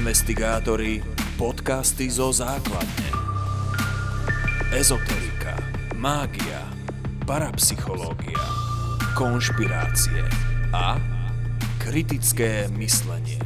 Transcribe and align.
Investigátori, 0.00 1.04
podcasty 1.36 2.08
zo 2.08 2.32
základne. 2.32 3.12
Ezoterika, 4.72 5.52
mágia, 6.00 6.64
parapsychológia, 7.28 8.40
konšpirácie 9.12 10.24
a 10.72 10.96
kritické 11.76 12.64
myslenie. 12.80 13.44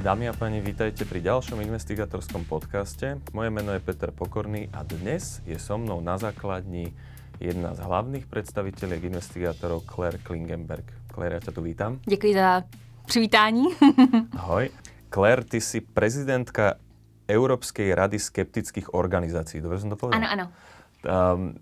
Dámy 0.00 0.32
a 0.32 0.32
páni, 0.32 0.64
vítajte 0.64 1.04
pri 1.04 1.20
ďalšom 1.20 1.60
investigatorskom 1.60 2.48
podcaste. 2.48 3.20
Moje 3.36 3.52
meno 3.52 3.76
je 3.76 3.84
Peter 3.84 4.08
Pokorný 4.08 4.72
a 4.72 4.88
dnes 4.88 5.44
je 5.44 5.60
so 5.60 5.76
mnou 5.76 6.00
na 6.00 6.16
základni 6.16 6.96
jedna 7.40 7.74
z 7.74 7.78
hlavných 7.78 8.26
představitelek 8.26 9.04
investigátorov 9.04 9.84
Claire 9.94 10.18
Klingenberg. 10.18 10.92
Claire, 11.14 11.34
já 11.34 11.40
tě 11.40 11.50
tu 11.50 11.62
vítám. 11.62 12.00
Děkuji 12.08 12.34
za 12.34 12.62
přivítání. 13.06 13.64
Ahoj. 14.36 14.70
Claire, 15.14 15.44
ty 15.44 15.60
jsi 15.60 15.80
prezidentka 15.80 16.74
Európskej 17.28 17.94
rady 17.94 18.18
skeptických 18.18 18.94
organizací. 18.94 19.60
Dobře 19.60 19.78
jsem 19.78 19.90
to 19.90 19.96
povedal? 19.96 20.22
Ano, 20.30 20.32
ano. 20.32 21.34
Um, 21.34 21.54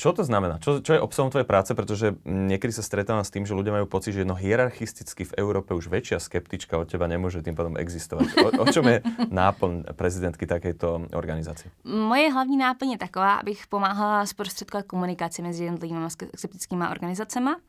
čo 0.00 0.16
to 0.16 0.24
znamená? 0.24 0.56
Čo, 0.56 0.80
čo 0.80 0.96
je 0.96 1.04
obsahom 1.04 1.28
tvojej 1.28 1.44
práce? 1.44 1.76
Pretože 1.76 2.16
niekedy 2.24 2.72
sa 2.72 2.80
stretávam 2.80 3.20
s 3.20 3.28
tým, 3.28 3.44
že 3.44 3.52
ľudia 3.52 3.76
majú 3.76 3.84
pocit, 3.84 4.16
že 4.16 4.24
jedno 4.24 4.32
hierarchisticky 4.32 5.28
v 5.28 5.36
Európe 5.36 5.76
už 5.76 5.92
väčšia 5.92 6.16
skeptička 6.16 6.80
od 6.80 6.88
teba 6.88 7.04
nemôže 7.04 7.44
tým 7.44 7.52
pádom 7.52 7.76
existovať. 7.76 8.32
O, 8.40 8.64
o 8.64 8.66
čom 8.72 8.88
je 8.88 9.04
náplň 9.28 9.92
prezidentky 9.92 10.48
takejto 10.48 11.12
organizace? 11.12 11.68
Moje 11.84 12.32
hlavní 12.32 12.56
náplň 12.56 12.96
je 12.96 12.98
taková, 13.04 13.44
abych 13.44 13.68
pomáhala 13.68 14.24
zprostředkovat 14.24 14.88
komunikaci 14.88 15.44
mezi 15.44 15.68
jednotlivými 15.68 16.08
skeptickými 16.32 16.88
organizacemi 16.88 17.60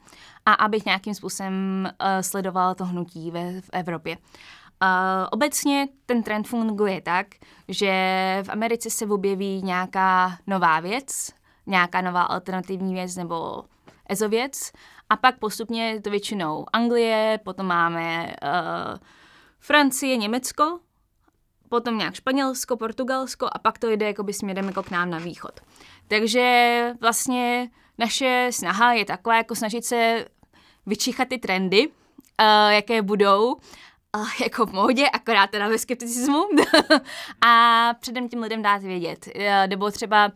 a 0.45 0.53
abych 0.53 0.85
nějakým 0.85 1.13
způsobem 1.13 1.83
uh, 1.83 2.21
sledovala 2.21 2.75
to 2.75 2.85
hnutí 2.85 3.31
ve, 3.31 3.61
v 3.61 3.69
Evropě. 3.73 4.17
Uh, 4.17 4.87
obecně 5.31 5.87
ten 6.05 6.23
trend 6.23 6.47
funguje 6.47 7.01
tak, 7.01 7.27
že 7.67 7.91
v 8.45 8.49
Americe 8.49 8.89
se 8.89 9.05
objeví 9.05 9.61
nějaká 9.61 10.37
nová 10.47 10.79
věc, 10.79 11.40
nějaká 11.65 12.01
nová 12.01 12.23
alternativní 12.23 12.93
věc 12.93 13.15
nebo 13.15 13.63
ezověc. 14.09 14.71
A 15.09 15.15
pak 15.15 15.39
postupně 15.39 16.01
to 16.01 16.09
většinou 16.09 16.65
Anglie, 16.73 17.39
potom 17.43 17.65
máme 17.65 18.35
uh, 18.43 18.97
Francie, 19.59 20.17
Německo, 20.17 20.79
potom 21.69 21.97
nějak 21.97 22.15
Španělsko, 22.15 22.77
Portugalsko 22.77 23.47
a 23.51 23.59
pak 23.59 23.77
to 23.77 23.89
jde 23.89 24.05
jakoby 24.05 24.33
směrem 24.33 24.65
jako 24.65 24.83
k 24.83 24.91
nám 24.91 25.09
na 25.09 25.17
východ. 25.17 25.59
Takže 26.07 26.93
vlastně 27.01 27.69
naše 27.97 28.49
snaha 28.51 28.93
je 28.93 29.05
taková, 29.05 29.37
jako 29.37 29.55
snažit 29.55 29.85
se 29.85 30.25
vyčíchat 30.85 31.27
ty 31.27 31.37
trendy, 31.37 31.87
uh, 31.87 32.71
jaké 32.71 33.01
budou 33.01 33.53
uh, 33.53 34.29
jako 34.43 34.65
v 34.65 34.73
módě, 34.73 35.09
akorát 35.09 35.49
teda 35.49 35.67
ve 35.67 35.77
skepticismu 35.77 36.43
a 37.45 37.93
předem 37.99 38.29
těm 38.29 38.41
lidem 38.41 38.61
dát 38.61 38.81
vědět. 38.81 39.27
Uh, 39.35 39.43
nebo 39.67 39.91
třeba, 39.91 40.31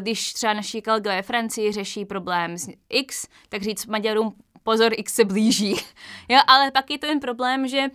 když 0.00 0.32
třeba 0.32 0.52
naši 0.52 0.82
kolegové 0.82 1.16
ve 1.16 1.22
Francii 1.22 1.72
řeší 1.72 2.04
problém 2.04 2.58
s 2.58 2.68
X, 2.88 3.26
tak 3.48 3.62
říct 3.62 3.86
Maďarům, 3.86 4.34
pozor, 4.62 4.92
X 4.96 5.14
se 5.14 5.24
blíží. 5.24 5.76
jo, 6.28 6.38
ale 6.46 6.70
pak 6.70 6.90
je 6.90 6.98
to 6.98 7.06
jen 7.06 7.20
problém, 7.20 7.68
že 7.68 7.88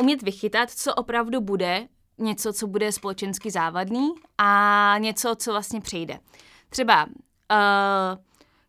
umět 0.00 0.22
vychytat, 0.22 0.70
co 0.70 0.94
opravdu 0.94 1.40
bude, 1.40 1.88
něco, 2.18 2.52
co 2.52 2.66
bude 2.66 2.92
společensky 2.92 3.50
závadný 3.50 4.10
a 4.38 4.94
něco, 4.98 5.34
co 5.36 5.52
vlastně 5.52 5.80
přejde. 5.80 6.18
Třeba 6.68 7.04
uh, 7.04 8.18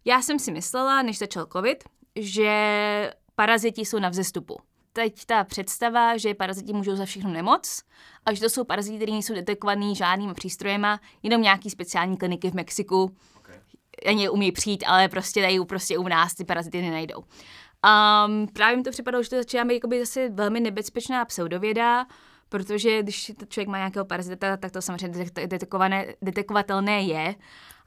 já 0.05 0.21
jsem 0.21 0.39
si 0.39 0.51
myslela, 0.51 1.01
než 1.01 1.17
začal 1.17 1.45
covid, 1.53 1.83
že 2.15 3.13
paraziti 3.35 3.85
jsou 3.85 3.99
na 3.99 4.09
vzestupu 4.09 4.57
teď 4.93 5.25
ta 5.25 5.43
představa, 5.43 6.17
že 6.17 6.33
paraziti 6.33 6.73
můžou 6.73 6.95
za 6.95 7.05
všechno 7.05 7.29
nemoc 7.29 7.83
a 8.25 8.33
že 8.33 8.41
to 8.41 8.49
jsou 8.49 8.63
paraziti, 8.63 8.97
které 8.97 9.11
nejsou 9.11 9.33
detekovaný 9.33 9.95
žádnými 9.95 10.33
přístrojema, 10.33 10.99
jenom 11.23 11.41
nějaký 11.41 11.69
speciální 11.69 12.17
kliniky 12.17 12.51
v 12.51 12.53
Mexiku 12.53 13.15
okay. 13.37 13.59
ani 14.05 14.29
umí 14.29 14.51
přijít, 14.51 14.83
ale 14.87 15.07
prostě 15.07 15.41
tady 15.41 15.59
prostě 15.59 15.97
u 15.97 16.07
nás 16.07 16.35
ty 16.35 16.45
parazity 16.45 16.81
nenajdou. 16.81 17.17
Um, 17.19 18.47
právě 18.53 18.77
mi 18.77 18.83
to 18.83 18.91
připadalo, 18.91 19.23
že 19.23 19.29
to 19.29 19.35
začíná 19.35 19.65
být 19.65 19.73
jakoby 19.73 19.99
zase 19.99 20.29
velmi 20.29 20.59
nebezpečná 20.59 21.25
pseudověda, 21.25 22.05
protože 22.49 23.03
když 23.03 23.31
to 23.39 23.45
člověk 23.45 23.67
má 23.67 23.77
nějakého 23.77 24.05
parazita, 24.05 24.57
tak 24.57 24.71
to 24.71 24.81
samozřejmě 24.81 25.25
detekované, 25.45 26.05
detekovatelné 26.21 27.01
je. 27.01 27.35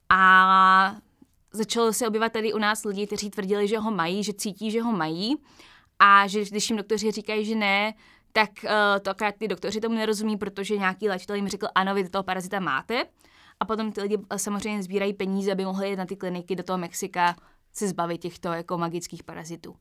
A 0.08 0.96
začalo 1.52 1.92
se 1.92 2.08
objevat 2.08 2.32
tady 2.32 2.52
u 2.52 2.58
nás 2.58 2.84
lidi, 2.84 3.06
kteří 3.06 3.30
tvrdili, 3.30 3.68
že 3.68 3.78
ho 3.78 3.90
mají, 3.90 4.24
že 4.24 4.32
cítí, 4.32 4.70
že 4.70 4.82
ho 4.82 4.92
mají 4.92 5.36
a 6.04 6.26
že 6.26 6.44
když 6.44 6.70
jim 6.70 6.76
doktoři 6.76 7.10
říkají, 7.10 7.44
že 7.44 7.54
ne, 7.54 7.94
tak 8.32 8.50
uh, 8.64 8.70
to 9.02 9.10
akorát 9.10 9.34
ty 9.38 9.48
doktoři 9.48 9.80
tomu 9.80 9.94
nerozumí, 9.94 10.36
protože 10.36 10.76
nějaký 10.76 11.08
léčitel 11.08 11.36
jim 11.36 11.48
řekl, 11.48 11.66
ano, 11.74 11.94
vy 11.94 12.08
toho 12.08 12.22
parazita 12.22 12.60
máte. 12.60 13.04
A 13.60 13.64
potom 13.64 13.92
ty 13.92 14.02
lidi 14.02 14.18
eh, 14.30 14.38
samozřejmě 14.38 14.82
sbírají 14.82 15.14
peníze, 15.14 15.52
aby 15.52 15.64
mohli 15.64 15.88
jít 15.90 15.96
na 15.96 16.06
ty 16.06 16.16
kliniky 16.16 16.56
do 16.56 16.62
toho 16.62 16.78
Mexika 16.78 17.36
se 17.72 17.88
zbavit 17.88 18.18
těchto 18.18 18.48
jako 18.48 18.78
magických 18.78 19.22
parazitů. 19.22 19.76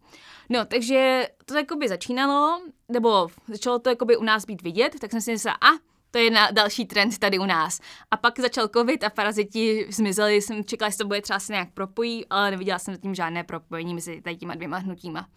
No, 0.50 0.66
takže 0.66 1.28
to 1.68 1.76
by 1.76 1.88
začínalo, 1.88 2.62
nebo 2.90 3.28
začalo 3.48 3.80
to 3.80 3.90
jakoby 3.90 4.18
u 4.18 4.24
nás 4.24 4.46
být 4.46 4.62
vidět, 4.62 5.00
tak 5.00 5.12
jsem 5.12 5.22
si 5.22 5.32
myslela, 5.32 5.56
a 5.56 5.68
to 6.12 6.18
je 6.18 6.32
na 6.32 6.52
další 6.52 6.86
trend 6.86 7.18
tady 7.18 7.40
u 7.40 7.46
nás. 7.46 7.80
A 8.12 8.18
pak 8.18 8.40
začal 8.40 8.68
covid 8.68 9.04
a 9.04 9.10
paraziti 9.10 9.88
zmizeli, 9.90 10.42
jsem 10.42 10.64
čekala, 10.64 10.90
že 10.90 10.98
to 10.98 11.08
bude 11.08 11.22
třeba 11.22 11.40
se 11.40 11.54
nějak 11.54 11.74
propojí, 11.74 12.26
ale 12.30 12.52
neviděla 12.52 12.80
jsem 12.80 12.94
zatím 12.94 13.16
žádné 13.16 13.44
propojení 13.44 13.94
mezi 13.94 14.22
tady 14.22 14.36
těma 14.36 14.56
dvěma 14.56 14.78
hnutíma. 14.78 15.28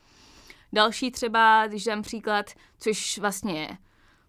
Další 0.75 1.11
třeba, 1.11 1.67
když 1.67 1.85
dám 1.85 2.03
příklad, 2.03 2.51
což 2.79 3.19
vlastně 3.19 3.79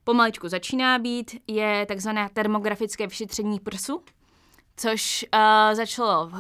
pomaličku 0.04 0.50
začíná 0.50 1.00
být, 1.00 1.42
je 1.48 1.86
takzvané 1.86 2.30
termografické 2.34 3.08
vyšetření 3.08 3.60
prsu, 3.60 4.04
což 4.78 5.26
uh, 5.34 5.76
začalo 5.76 6.26
uh, 6.26 6.34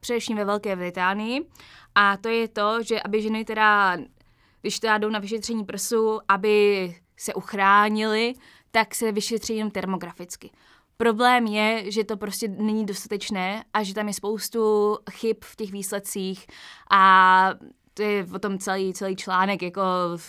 především 0.00 0.36
ve 0.36 0.44
Velké 0.44 0.76
Británii. 0.76 1.48
A 1.94 2.16
to 2.16 2.28
je 2.28 2.48
to, 2.48 2.82
že 2.82 3.00
aby 3.00 3.22
ženy 3.22 3.44
teda, 3.44 3.96
když 4.60 4.78
teda 4.78 4.98
jdou 4.98 5.08
na 5.08 5.18
vyšetření 5.18 5.64
prsu, 5.64 6.20
aby 6.28 6.94
se 7.16 7.34
uchránili, 7.34 8.34
tak 8.70 8.94
se 8.94 9.12
vyšetří 9.12 9.56
jenom 9.56 9.70
termograficky. 9.70 10.50
Problém 10.96 11.46
je, 11.46 11.90
že 11.90 12.04
to 12.04 12.16
prostě 12.16 12.48
není 12.48 12.86
dostatečné 12.86 13.64
a 13.74 13.82
že 13.82 13.94
tam 13.94 14.08
je 14.08 14.14
spoustu 14.14 14.96
chyb 15.10 15.36
v 15.44 15.56
těch 15.56 15.72
výsledcích 15.72 16.46
a 16.90 17.50
to 17.98 18.02
je 18.02 18.26
o 18.34 18.38
tom 18.38 18.58
celý, 18.58 18.94
celý 18.94 19.16
článek, 19.16 19.62
jako 19.62 19.82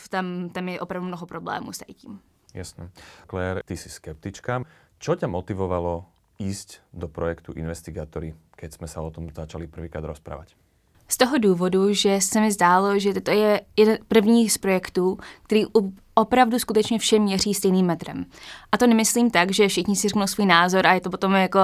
tam, 0.10 0.50
tam 0.50 0.70
je 0.70 0.80
opravdu 0.80 1.08
mnoho 1.08 1.26
problémů 1.26 1.74
s 1.74 1.84
tím. 1.94 2.20
Jasné. 2.54 2.90
Claire, 3.30 3.62
ty 3.66 3.78
jsi 3.78 3.90
skeptička. 3.90 4.64
Čo 4.98 5.16
tě 5.16 5.28
motivovalo 5.28 6.06
ísť 6.40 6.80
do 6.94 7.08
projektu 7.08 7.54
Investigatory, 7.54 8.36
keď 8.56 8.74
jsme 8.74 8.88
se 8.88 9.00
o 9.00 9.12
tom 9.12 9.30
začali 9.36 9.68
prvýkrát 9.68 10.04
rozprávať? 10.04 10.56
Z 11.08 11.18
toho 11.18 11.38
důvodu, 11.38 11.94
že 11.94 12.22
se 12.22 12.42
mi 12.42 12.52
zdálo, 12.52 13.00
že 13.00 13.14
to 13.22 13.32
je 13.32 13.62
jeden 13.78 13.98
první 14.08 14.50
z 14.50 14.58
projektů, 14.58 15.18
který 15.44 15.64
opravdu 16.14 16.60
skutečně 16.60 17.00
všem 17.00 17.22
měří 17.22 17.54
stejným 17.54 17.86
metrem. 17.86 18.26
A 18.72 18.78
to 18.78 18.88
nemyslím 18.88 19.32
tak, 19.32 19.52
že 19.52 19.68
všichni 19.68 19.96
si 19.96 20.08
řeknou 20.10 20.28
svůj 20.28 20.46
názor 20.46 20.88
a 20.88 20.94
je 20.94 21.02
to 21.02 21.10
potom 21.10 21.34
jako 21.34 21.60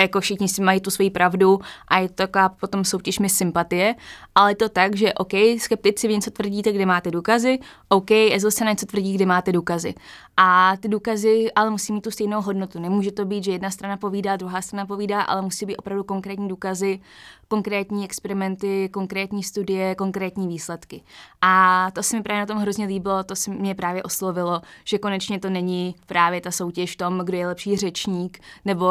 a 0.00 0.02
jako 0.02 0.20
všichni 0.20 0.48
si 0.48 0.62
mají 0.62 0.80
tu 0.80 0.90
svoji 0.90 1.10
pravdu 1.10 1.60
a 1.88 1.98
je 1.98 2.08
to 2.08 2.14
taková 2.14 2.48
potom 2.48 2.84
soutěž 2.84 3.18
mi 3.18 3.28
sympatie, 3.28 3.94
ale 4.34 4.50
je 4.50 4.56
to 4.56 4.68
tak, 4.68 4.96
že 4.96 5.14
OK, 5.14 5.32
skeptici 5.58 6.08
vy 6.08 6.14
něco 6.14 6.30
tvrdíte, 6.30 6.72
kde 6.72 6.86
máte 6.86 7.10
důkazy, 7.10 7.58
OK, 7.88 8.10
Ezose 8.10 8.64
něco 8.64 8.86
tvrdí, 8.86 9.14
kde 9.14 9.26
máte 9.26 9.52
důkazy. 9.52 9.94
A 10.42 10.76
ty 10.80 10.88
důkazy 10.88 11.52
ale 11.52 11.70
musí 11.70 11.92
mít 11.92 12.00
tu 12.00 12.10
stejnou 12.10 12.42
hodnotu. 12.42 12.80
Nemůže 12.80 13.12
to 13.12 13.24
být, 13.24 13.44
že 13.44 13.52
jedna 13.52 13.70
strana 13.70 13.96
povídá, 13.96 14.36
druhá 14.36 14.62
strana 14.62 14.86
povídá, 14.86 15.22
ale 15.22 15.42
musí 15.42 15.66
být 15.66 15.76
opravdu 15.76 16.04
konkrétní 16.04 16.48
důkazy, 16.48 17.00
konkrétní 17.48 18.04
experimenty, 18.04 18.88
konkrétní 18.88 19.42
studie, 19.42 19.94
konkrétní 19.94 20.48
výsledky. 20.48 21.02
A 21.40 21.86
to 21.92 22.02
se 22.02 22.16
mi 22.16 22.22
právě 22.22 22.40
na 22.40 22.46
tom 22.46 22.58
hrozně 22.58 22.86
líbilo, 22.86 23.24
to 23.24 23.36
se 23.36 23.50
mě 23.50 23.74
právě 23.74 24.02
oslovilo, 24.02 24.60
že 24.84 24.98
konečně 24.98 25.40
to 25.40 25.50
není 25.50 25.94
právě 26.06 26.40
ta 26.40 26.50
soutěž 26.50 26.94
v 26.94 26.96
tom, 26.96 27.18
kdo 27.24 27.36
je 27.38 27.46
lepší 27.46 27.76
řečník 27.76 28.38
nebo 28.64 28.88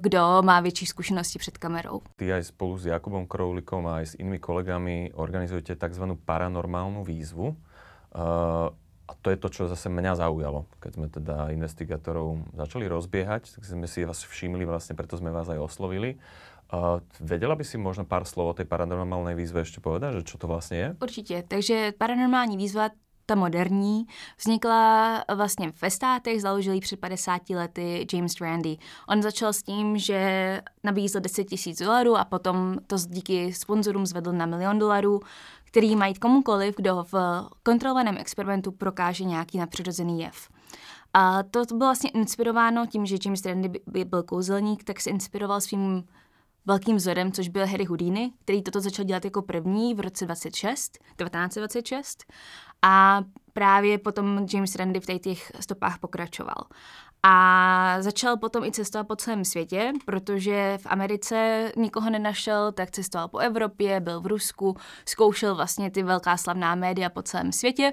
kdo 0.00 0.42
má 0.42 0.60
větší 0.60 0.86
zkušenosti 0.86 1.38
před 1.38 1.58
kamerou. 1.58 2.00
Ty 2.16 2.32
aj 2.32 2.44
spolu 2.44 2.78
s 2.78 2.86
Jakubom 2.86 3.26
Kroulikom 3.26 3.86
a 3.86 3.98
s 3.98 4.14
inými 4.14 4.38
kolegami 4.38 5.10
organizujete 5.14 5.76
tzv. 5.76 6.02
paranormálnu 6.24 7.04
výzvu. 7.04 7.56
Uh, 8.14 8.81
a 9.12 9.14
to 9.20 9.28
je 9.28 9.36
to, 9.36 9.48
čo 9.52 9.62
zase 9.68 9.92
mňa 9.92 10.16
zaujalo. 10.16 10.64
Keď 10.80 10.92
sme 10.96 11.06
teda 11.12 11.52
investigátorov 11.52 12.40
začali 12.56 12.88
rozbiehať, 12.88 13.52
tak 13.52 13.62
sme 13.68 13.84
si 13.84 14.08
vás 14.08 14.24
všimli, 14.24 14.64
vlastne 14.64 14.96
preto 14.96 15.20
sme 15.20 15.28
vás 15.28 15.52
aj 15.52 15.60
oslovili. 15.60 16.16
Uh, 16.72 17.04
vedela 17.20 17.52
by 17.52 17.68
si 17.68 17.76
možno 17.76 18.08
pár 18.08 18.24
slov 18.24 18.56
o 18.56 18.56
tej 18.56 18.64
paranormálnej 18.64 19.36
výzve 19.36 19.60
ešte 19.60 19.84
povedať, 19.84 20.24
že 20.24 20.32
čo 20.32 20.40
to 20.40 20.48
vlastně 20.48 20.76
je? 20.78 20.88
Určitě. 21.02 21.44
Takže 21.48 21.92
paranormální 21.98 22.56
výzva 22.56 22.88
ta 23.26 23.34
moderní, 23.34 24.06
vznikla 24.38 25.24
vlastně 25.34 25.72
ve 25.82 25.90
státech, 25.90 26.42
založil 26.42 26.72
ji 26.72 26.80
před 26.80 27.00
50 27.00 27.50
lety 27.50 28.06
James 28.12 28.40
Randi. 28.40 28.78
On 29.08 29.22
začal 29.22 29.52
s 29.52 29.62
tím, 29.62 29.98
že 29.98 30.60
nabízel 30.84 31.20
10 31.20 31.44
tisíc 31.44 31.78
dolarů 31.78 32.16
a 32.16 32.24
potom 32.24 32.76
to 32.86 32.96
díky 33.08 33.52
sponzorům 33.52 34.06
zvedl 34.06 34.32
na 34.32 34.46
milion 34.46 34.78
dolarů, 34.78 35.20
který 35.64 35.96
mají 35.96 36.14
komukoliv, 36.14 36.76
kdo 36.76 37.06
v 37.12 37.14
kontrolovaném 37.62 38.16
experimentu 38.18 38.72
prokáže 38.72 39.24
nějaký 39.24 39.58
nadpřirozený 39.58 40.20
jev. 40.20 40.48
A 41.14 41.42
to 41.42 41.64
bylo 41.64 41.88
vlastně 41.88 42.10
inspirováno 42.10 42.86
tím, 42.86 43.06
že 43.06 43.16
James 43.24 43.44
Randi 43.44 43.70
byl 44.04 44.22
kouzelník, 44.22 44.84
tak 44.84 45.00
se 45.00 45.10
inspiroval 45.10 45.60
svým 45.60 46.04
velkým 46.66 46.96
vzorem, 46.96 47.32
což 47.32 47.48
byl 47.48 47.66
Harry 47.66 47.84
Houdini, 47.84 48.32
který 48.44 48.62
toto 48.62 48.80
začal 48.80 49.04
dělat 49.04 49.24
jako 49.24 49.42
první 49.42 49.94
v 49.94 50.00
roce 50.00 50.26
26, 50.26 50.98
1926 51.16 52.24
a 52.82 53.22
právě 53.52 53.98
potom 53.98 54.46
James 54.52 54.74
Randi 54.74 55.00
v 55.00 55.18
těch 55.18 55.52
stopách 55.60 55.98
pokračoval. 55.98 56.64
A 57.22 57.96
začal 58.00 58.36
potom 58.36 58.64
i 58.64 58.72
cestovat 58.72 59.06
po 59.06 59.16
celém 59.16 59.44
světě, 59.44 59.92
protože 60.04 60.78
v 60.82 60.86
Americe 60.86 61.72
nikoho 61.76 62.10
nenašel, 62.10 62.72
tak 62.72 62.90
cestoval 62.90 63.28
po 63.28 63.38
Evropě, 63.38 64.00
byl 64.00 64.20
v 64.20 64.26
Rusku, 64.26 64.76
zkoušel 65.06 65.54
vlastně 65.54 65.90
ty 65.90 66.02
velká 66.02 66.36
slavná 66.36 66.74
média 66.74 67.08
po 67.08 67.22
celém 67.22 67.52
světě 67.52 67.92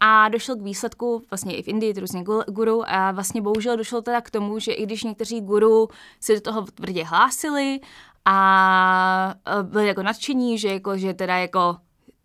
a 0.00 0.28
došel 0.28 0.56
k 0.56 0.62
výsledku, 0.62 1.22
vlastně 1.30 1.56
i 1.56 1.62
v 1.62 1.68
Indii, 1.68 1.92
různě 1.92 2.24
guru, 2.48 2.82
a 2.86 3.12
vlastně 3.12 3.42
bohužel 3.42 3.76
došlo 3.76 4.02
teda 4.02 4.20
k 4.20 4.30
tomu, 4.30 4.58
že 4.58 4.72
i 4.72 4.86
když 4.86 5.04
někteří 5.04 5.40
guru 5.40 5.88
se 6.20 6.34
do 6.34 6.40
toho 6.40 6.62
tvrdě 6.62 7.04
hlásili 7.04 7.80
a 8.24 9.34
byli 9.62 9.86
jako 9.86 10.02
nadšení, 10.02 10.58
že, 10.58 10.68
jako, 10.68 10.96
že 10.96 11.14
teda 11.14 11.36
jako 11.36 11.76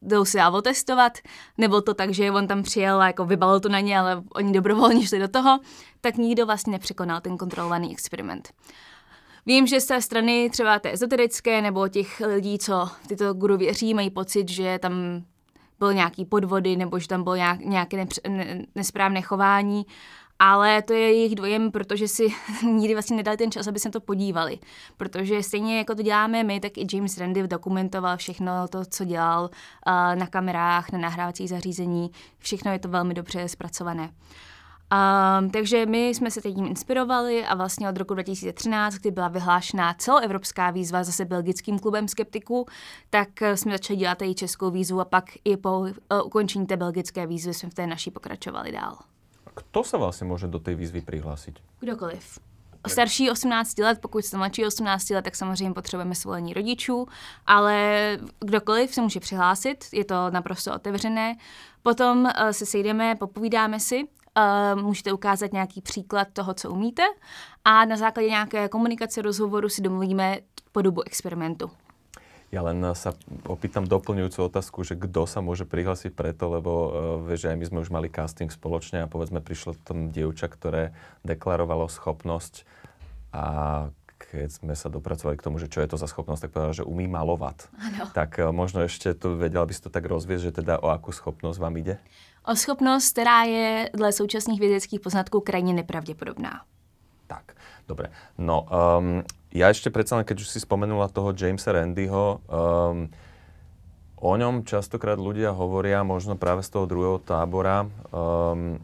jdou 0.02 0.26
si 0.26 0.38
dál 0.38 0.56
otestovat, 0.56 1.18
nebo 1.58 1.82
to 1.82 1.94
tak, 1.94 2.14
že 2.14 2.32
on 2.32 2.48
tam 2.48 2.64
přijel 2.64 3.02
a 3.02 3.08
jako 3.08 3.26
vybalil 3.26 3.60
to 3.60 3.70
na 3.70 3.80
ně, 3.80 4.00
ale 4.00 4.24
oni 4.34 4.54
dobrovolně 4.54 5.08
šli 5.08 5.20
do 5.20 5.28
toho, 5.28 5.60
tak 6.02 6.18
nikdo 6.18 6.46
vlastně 6.46 6.72
nepřekonal 6.72 7.22
ten 7.22 7.38
kontrolovaný 7.38 7.92
experiment. 7.92 8.50
Vím, 9.46 9.68
že 9.68 9.82
z 9.82 9.86
té 9.86 10.02
strany 10.02 10.50
třeba 10.50 10.80
té 10.80 10.94
ezoterické 10.94 11.62
nebo 11.62 11.88
těch 11.88 12.20
lidí, 12.20 12.60
co 12.60 12.90
tyto 13.08 13.34
guru 13.34 13.58
věří, 13.58 13.94
mají 13.94 14.10
pocit, 14.10 14.50
že 14.50 14.80
tam 14.80 14.94
byl 15.80 15.94
nějaký 15.94 16.26
podvody 16.26 16.76
nebo 16.76 17.00
že 17.00 17.08
tam 17.08 17.24
bylo 17.24 17.36
nějak, 17.36 17.60
nějaké 17.60 17.98
nepř- 17.98 18.30
ne, 18.30 18.66
nesprávné 18.76 19.22
chování, 19.22 19.86
ale 20.40 20.82
to 20.82 20.94
je 20.94 21.00
jejich 21.00 21.36
dvojem, 21.36 21.72
protože 21.72 22.08
si 22.08 22.28
nikdy 22.64 22.94
vlastně 22.94 23.18
nedali 23.18 23.38
ten 23.38 23.52
čas, 23.52 23.68
aby 23.68 23.80
se 23.80 23.90
to 23.90 24.00
podívali. 24.02 24.60
Protože 24.98 25.44
stejně 25.44 25.78
jako 25.78 25.96
to 25.96 26.02
děláme 26.02 26.44
my, 26.44 26.60
tak 26.60 26.78
i 26.78 26.88
James 26.94 27.18
Randi 27.18 27.48
dokumentoval 27.48 28.18
všechno 28.18 28.68
to, 28.68 28.86
co 28.86 29.06
dělal 29.06 29.44
uh, 29.44 29.50
na 30.20 30.28
kamerách, 30.28 30.92
na 30.92 31.00
nahrávacích 31.00 31.50
zařízení. 31.50 32.12
Všechno 32.40 32.72
je 32.72 32.80
to 32.80 32.90
velmi 32.90 33.14
dobře 33.14 33.50
zpracované. 33.50 34.10
Um, 35.40 35.50
takže 35.50 35.86
my 35.86 36.08
jsme 36.08 36.32
se 36.32 36.42
tím 36.42 36.66
inspirovali 36.66 37.46
a 37.46 37.56
vlastně 37.56 37.90
od 37.90 37.98
roku 37.98 38.14
2013, 38.14 38.94
kdy 38.94 39.12
byla 39.12 39.28
vyhlášená 39.28 39.94
celoevropská 39.94 40.72
výzva 40.72 41.04
zase 41.04 41.26
belgickým 41.26 41.80
klubem 41.80 42.08
skeptiků, 42.08 42.66
tak 43.10 43.30
jsme 43.56 43.72
začali 43.72 43.98
dělat 43.98 44.22
i 44.22 44.36
českou 44.36 44.72
výzvu 44.72 45.02
a 45.02 45.06
pak 45.06 45.26
i 45.46 45.58
po 45.58 45.80
uh, 45.80 45.90
ukončení 46.26 46.66
té 46.66 46.78
belgické 46.78 47.28
výzvy 47.28 47.54
jsme 47.54 47.70
v 47.70 47.74
té 47.74 47.88
naší 47.88 48.12
pokračovali 48.12 48.72
dál. 48.72 48.98
Kto 49.58 49.84
se 49.84 49.98
vlastně 49.98 50.28
může 50.28 50.48
do 50.48 50.60
té 50.60 50.76
výzvy 50.76 51.02
přihlásit? 51.02 51.60
Kdokoliv. 51.80 52.40
Starší 52.88 53.32
18 53.32 53.78
let, 53.78 54.00
pokud 54.02 54.26
jste 54.26 54.38
mladší 54.38 54.66
18 54.66 55.10
let, 55.10 55.22
tak 55.22 55.36
samozřejmě 55.36 55.74
potřebujeme 55.74 56.16
svolení 56.16 56.54
rodičů, 56.54 57.08
ale 57.46 58.18
kdokoliv 58.40 58.94
se 58.94 59.02
může 59.02 59.20
přihlásit, 59.20 59.86
je 59.94 60.06
to 60.06 60.30
naprosto 60.30 60.74
otevřené. 60.74 61.36
Potom 61.84 62.20
uh, 62.20 62.50
se 62.52 62.66
sejdeme, 62.66 63.16
popovídáme 63.16 63.80
si 63.80 64.08
Uh, 64.76 64.82
můžete 64.82 65.14
ukázat 65.14 65.54
nějaký 65.54 65.82
příklad 65.82 66.28
toho, 66.34 66.54
co 66.54 66.72
umíte 66.72 67.04
a 67.66 67.86
na 67.86 67.98
základě 67.98 68.30
nějaké 68.30 68.70
komunikace, 68.70 69.22
rozhovoru 69.22 69.70
si 69.70 69.82
domluvíme 69.82 70.38
podobu 70.72 71.02
experimentu. 71.02 71.72
Ja 72.48 72.64
len 72.64 72.80
sa 72.96 73.12
opýtam 73.44 73.84
doplňujúcu 73.84 74.40
otázku, 74.48 74.88
že 74.88 74.96
kto 74.96 75.28
sa 75.28 75.44
môže 75.44 75.68
prihlásiť 75.68 76.16
preto, 76.16 76.48
lebo 76.48 76.72
uh, 76.72 76.90
vieš, 77.28 77.44
že 77.44 77.52
aj 77.52 77.58
my 77.60 77.66
sme 77.68 77.80
už 77.84 77.92
mali 77.92 78.08
casting 78.08 78.48
spoločne 78.48 79.04
a 79.04 79.12
povedzme 79.12 79.44
prišlo 79.44 79.76
tam 79.84 80.16
dievča, 80.16 80.48
ktoré 80.48 80.96
deklarovalo 81.28 81.92
schopnosť 81.92 82.64
a 83.36 83.46
keď 84.18 84.50
sme 84.50 84.74
sa 84.80 84.88
dopracovali 84.88 85.36
k 85.36 85.46
tomu, 85.46 85.60
že 85.60 85.68
čo 85.68 85.84
je 85.84 85.92
to 85.92 86.00
za 86.00 86.08
schopnosť, 86.08 86.48
tak 86.48 86.52
povedala, 86.56 86.74
že 86.74 86.88
umí 86.88 87.06
malovat. 87.06 87.68
Ano. 87.78 88.08
Tak 88.16 88.40
uh, 88.40 88.56
možno 88.56 88.88
ešte 88.88 89.12
tu 89.12 89.36
vedela 89.36 89.68
by 89.68 89.74
si 89.76 89.84
to 89.84 89.92
tak 89.92 90.08
rozviesť, 90.08 90.44
že 90.48 90.58
teda 90.64 90.80
o 90.80 90.88
akú 90.88 91.12
schopnosť 91.12 91.60
vám 91.60 91.76
ide? 91.84 92.00
O 92.48 92.56
schopnost, 92.56 93.12
která 93.12 93.44
je 93.44 93.90
dle 93.94 94.12
současných 94.12 94.60
vědeckých 94.60 95.00
poznatků 95.00 95.40
krajně 95.40 95.74
nepravděpodobná. 95.74 96.64
Tak, 97.28 97.56
dobre. 97.88 98.10
No, 98.38 98.64
um, 98.72 99.24
ja 99.58 99.74
ešte 99.74 99.90
predsa 99.90 100.22
len, 100.22 100.26
keď 100.28 100.46
už 100.46 100.54
si 100.54 100.60
spomenula 100.62 101.10
toho 101.10 101.34
Jamesa 101.34 101.74
Randyho, 101.74 102.46
um, 102.46 103.10
o 104.18 104.34
ňom 104.34 104.66
častokrát 104.66 105.18
ľudia 105.18 105.54
hovoria, 105.54 106.06
možno 106.06 106.38
práve 106.38 106.62
z 106.62 106.74
toho 106.74 106.86
druhého 106.86 107.18
tábora, 107.18 107.90
um, 108.14 108.78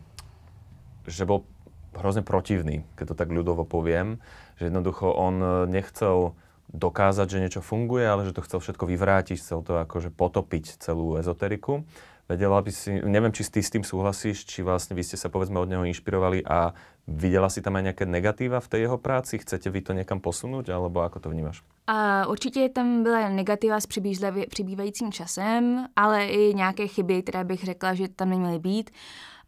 že 1.05 1.29
bol 1.29 1.45
hrozne 1.93 2.25
protivný, 2.25 2.81
keď 2.97 3.13
to 3.13 3.15
tak 3.17 3.29
ľudovo 3.29 3.69
poviem, 3.69 4.17
že 4.57 4.73
jednoducho 4.73 5.13
on 5.13 5.67
nechcel 5.69 6.33
dokázať, 6.73 7.27
že 7.29 7.41
niečo 7.41 7.61
funguje, 7.61 8.01
ale 8.01 8.25
že 8.25 8.33
to 8.33 8.41
chcel 8.41 8.57
všetko 8.57 8.89
vyvrátiť, 8.89 9.37
chcel 9.37 9.61
to 9.61 9.77
akože 9.85 10.09
potopiť 10.09 10.81
celú 10.81 11.21
ezoteriku. 11.21 11.85
Vedela 12.33 12.57
by 12.65 12.71
si, 12.73 12.89
neviem, 12.97 13.29
či 13.29 13.45
ty 13.45 13.61
s 13.61 13.69
tým 13.69 13.85
súhlasíš, 13.85 14.49
či 14.49 14.65
vlastne 14.65 14.97
vy 14.97 15.05
ste 15.05 15.21
sa 15.21 15.29
povedzme 15.29 15.61
od 15.61 15.69
neho 15.69 15.85
inšpirovali 15.85 16.41
a 16.41 16.73
videla 17.05 17.45
si 17.45 17.61
tam 17.61 17.77
aj 17.77 17.93
nejaké 17.93 18.09
negatíva 18.09 18.57
v 18.57 18.69
tej 18.73 18.79
jeho 18.89 18.97
práci? 18.97 19.37
Chcete 19.37 19.69
vy 19.69 19.85
to 19.85 19.93
niekam 19.93 20.17
posunúť, 20.17 20.73
alebo 20.73 21.05
ako 21.05 21.21
to 21.21 21.29
vnímaš? 21.29 21.61
A 21.87 22.25
určitě 22.27 22.69
tam 22.69 23.03
byla 23.03 23.29
negativa 23.29 23.79
s 23.79 23.87
přibývajícím 24.49 25.11
časem, 25.11 25.85
ale 25.95 26.25
i 26.25 26.53
nějaké 26.53 26.87
chyby, 26.87 27.21
které 27.21 27.43
bych 27.43 27.63
řekla, 27.63 27.93
že 27.93 28.07
tam 28.07 28.29
neměly 28.29 28.59
být. 28.59 28.89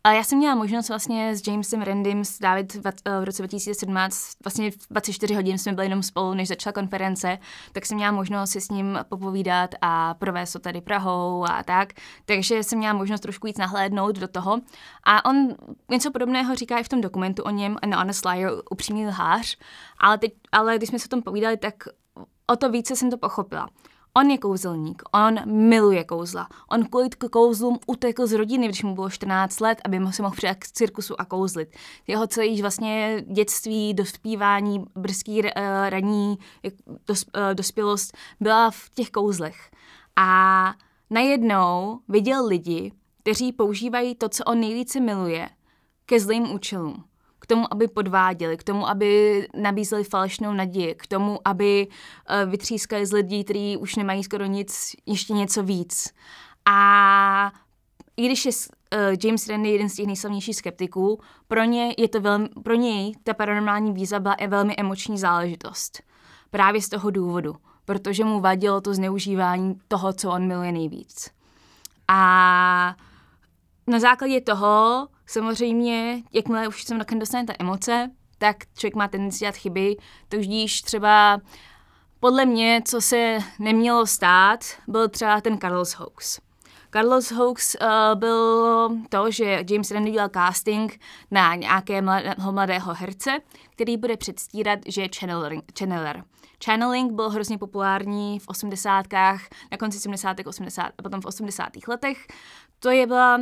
A 0.05 0.11
já 0.11 0.23
jsem 0.23 0.37
měla 0.37 0.55
možnost 0.55 0.89
vlastně 0.89 1.35
s 1.35 1.47
Jamesem 1.47 1.81
Randym 1.81 2.25
strávit 2.25 2.73
v, 2.73 2.81
v 3.21 3.23
roce 3.23 3.41
2017, 3.41 4.31
vlastně 4.43 4.71
24 4.89 5.33
hodin 5.35 5.57
jsme 5.57 5.73
byli 5.73 5.85
jenom 5.85 6.03
spolu, 6.03 6.33
než 6.33 6.47
začala 6.47 6.73
konference, 6.73 7.37
tak 7.71 7.85
jsem 7.85 7.97
měla 7.97 8.11
možnost 8.11 8.49
si 8.49 8.61
s 8.61 8.69
ním 8.69 8.99
popovídat 9.09 9.69
a 9.81 10.13
provést 10.13 10.53
to 10.53 10.59
tady 10.59 10.81
Prahou 10.81 11.45
a 11.45 11.63
tak. 11.63 11.93
Takže 12.25 12.63
jsem 12.63 12.79
měla 12.79 12.93
možnost 12.93 13.21
trošku 13.21 13.47
víc 13.47 13.57
nahlédnout 13.57 14.15
do 14.15 14.27
toho. 14.27 14.61
A 15.03 15.25
on 15.25 15.47
něco 15.91 16.11
podobného 16.11 16.55
říká 16.55 16.79
i 16.79 16.83
v 16.83 16.89
tom 16.89 17.01
dokumentu 17.01 17.43
o 17.43 17.49
něm, 17.49 17.77
An 17.81 17.95
Honest 17.95 18.25
Liar, 18.25 18.51
upřímný 18.71 19.07
lhář, 19.07 19.57
ale, 19.97 20.17
teď, 20.17 20.33
ale 20.51 20.77
když 20.77 20.89
jsme 20.89 20.99
se 20.99 21.05
o 21.05 21.09
tom 21.09 21.21
povídali, 21.21 21.57
tak 21.57 21.73
o 22.47 22.55
to 22.55 22.69
více 22.69 22.95
jsem 22.95 23.11
to 23.11 23.17
pochopila. 23.17 23.69
On 24.17 24.31
je 24.31 24.37
kouzelník, 24.37 25.03
on 25.13 25.39
miluje 25.45 26.03
kouzla. 26.03 26.47
On 26.71 26.85
kvůli 26.85 27.09
kouzlům 27.31 27.79
utekl 27.87 28.27
z 28.27 28.31
rodiny, 28.31 28.67
když 28.67 28.83
mu 28.83 28.95
bylo 28.95 29.09
14 29.09 29.59
let, 29.59 29.81
aby 29.85 29.99
se 30.11 30.21
mohl 30.21 30.35
přijet 30.35 30.57
k 30.57 30.67
cirkusu 30.67 31.21
a 31.21 31.25
kouzlit. 31.25 31.69
Jeho 32.07 32.27
celý 32.27 32.61
vlastně 32.61 33.23
dětství, 33.27 33.93
dospívání, 33.93 34.85
brzký 34.95 35.41
uh, 35.41 35.49
raní 35.89 36.37
dos, 37.07 37.23
uh, 37.23 37.53
dospělost 37.53 38.17
byla 38.39 38.71
v 38.71 38.89
těch 38.89 39.09
kouzlech. 39.09 39.71
A 40.15 40.73
najednou 41.09 41.99
viděl 42.07 42.45
lidi, 42.45 42.91
kteří 43.21 43.51
používají 43.51 44.15
to, 44.15 44.29
co 44.29 44.43
on 44.43 44.59
nejvíce 44.59 44.99
miluje, 44.99 45.49
ke 46.05 46.19
zlým 46.19 46.51
účelům 46.51 47.03
k 47.45 47.47
tomu, 47.47 47.73
aby 47.73 47.87
podváděli, 47.87 48.57
k 48.57 48.63
tomu, 48.63 48.89
aby 48.89 49.47
nabízeli 49.53 50.03
falešnou 50.03 50.53
naději, 50.53 50.95
k 50.95 51.07
tomu, 51.07 51.39
aby 51.45 51.87
uh, 51.87 52.51
vytřískali 52.51 53.05
z 53.05 53.11
lidí, 53.13 53.43
kteří 53.43 53.77
už 53.77 53.95
nemají 53.95 54.23
skoro 54.23 54.45
nic, 54.45 54.95
ještě 55.05 55.33
něco 55.33 55.63
víc. 55.63 56.13
A 56.65 57.51
i 58.17 58.25
když 58.25 58.45
je 58.45 58.51
uh, 58.51 59.17
James 59.23 59.49
Randi 59.49 59.69
jeden 59.69 59.89
z 59.89 59.95
těch 59.95 60.07
nejslavnějších 60.07 60.55
skeptiků, 60.55 61.19
pro, 61.47 61.63
ně 61.63 61.95
je 61.97 62.09
to 62.09 62.21
velmi, 62.21 62.49
pro 62.63 62.73
něj 62.73 63.13
ta 63.23 63.33
paranormální 63.33 63.93
víza 63.93 64.19
byla 64.19 64.35
je 64.41 64.47
velmi 64.47 64.75
emoční 64.77 65.17
záležitost. 65.17 66.01
Právě 66.51 66.81
z 66.81 66.89
toho 66.89 67.11
důvodu, 67.11 67.55
protože 67.85 68.25
mu 68.25 68.39
vadilo 68.39 68.81
to 68.81 68.93
zneužívání 68.93 69.79
toho, 69.87 70.13
co 70.13 70.31
on 70.31 70.47
miluje 70.47 70.71
nejvíc. 70.71 71.29
A 72.07 72.95
na 73.87 73.99
základě 73.99 74.41
toho 74.41 75.07
samozřejmě, 75.25 76.23
jakmile 76.33 76.67
už 76.67 76.83
jsem 76.83 76.97
nakonec 76.97 77.19
dostane 77.19 77.45
ta 77.45 77.53
emoce, 77.59 78.11
tak 78.37 78.57
člověk 78.77 78.95
má 78.95 79.07
tendenci 79.07 79.39
dělat 79.39 79.55
chyby. 79.55 79.95
Tudíž 80.29 80.81
třeba 80.81 81.41
podle 82.19 82.45
mě, 82.45 82.81
co 82.85 83.01
se 83.01 83.37
nemělo 83.59 84.07
stát, 84.07 84.59
byl 84.87 85.09
třeba 85.09 85.41
ten 85.41 85.57
Carlos 85.57 85.93
hoax. 85.93 86.39
Carlos 86.95 87.31
Hoax 87.31 87.75
uh, 87.81 88.19
byl 88.19 88.89
to, 89.09 89.31
že 89.31 89.63
James 89.69 89.91
Randi 89.91 90.11
dělal 90.11 90.29
casting 90.33 90.99
na 91.31 91.55
nějakého 91.55 92.01
mladého, 92.51 92.93
herce, 92.93 93.39
který 93.71 93.97
bude 93.97 94.17
předstírat, 94.17 94.79
že 94.87 95.01
je 95.01 95.09
channeler. 95.79 96.23
Channeling 96.65 97.11
byl 97.11 97.29
hrozně 97.29 97.57
populární 97.57 98.39
v 98.39 98.47
80. 98.47 99.05
na 99.71 99.77
konci 99.79 99.99
70. 99.99 100.37
80. 100.45 100.81
a 100.97 101.01
potom 101.03 101.21
v 101.21 101.25
80. 101.25 101.69
letech. 101.87 102.27
To 102.79 102.89
je 102.89 103.07
byla 103.07 103.39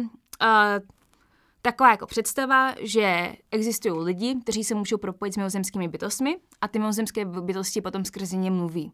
taková 1.65 1.91
jako 1.91 2.05
představa, 2.05 2.73
že 2.81 3.35
existují 3.51 3.93
lidi, 4.03 4.35
kteří 4.43 4.63
se 4.63 4.75
můžou 4.75 4.97
propojit 4.97 5.33
s 5.33 5.37
mimozemskými 5.37 5.87
bytostmi 5.87 6.37
a 6.61 6.67
ty 6.67 6.79
mimozemské 6.79 7.25
bytosti 7.25 7.81
potom 7.81 8.05
skrze 8.05 8.37
ně 8.37 8.51
mluví. 8.51 8.91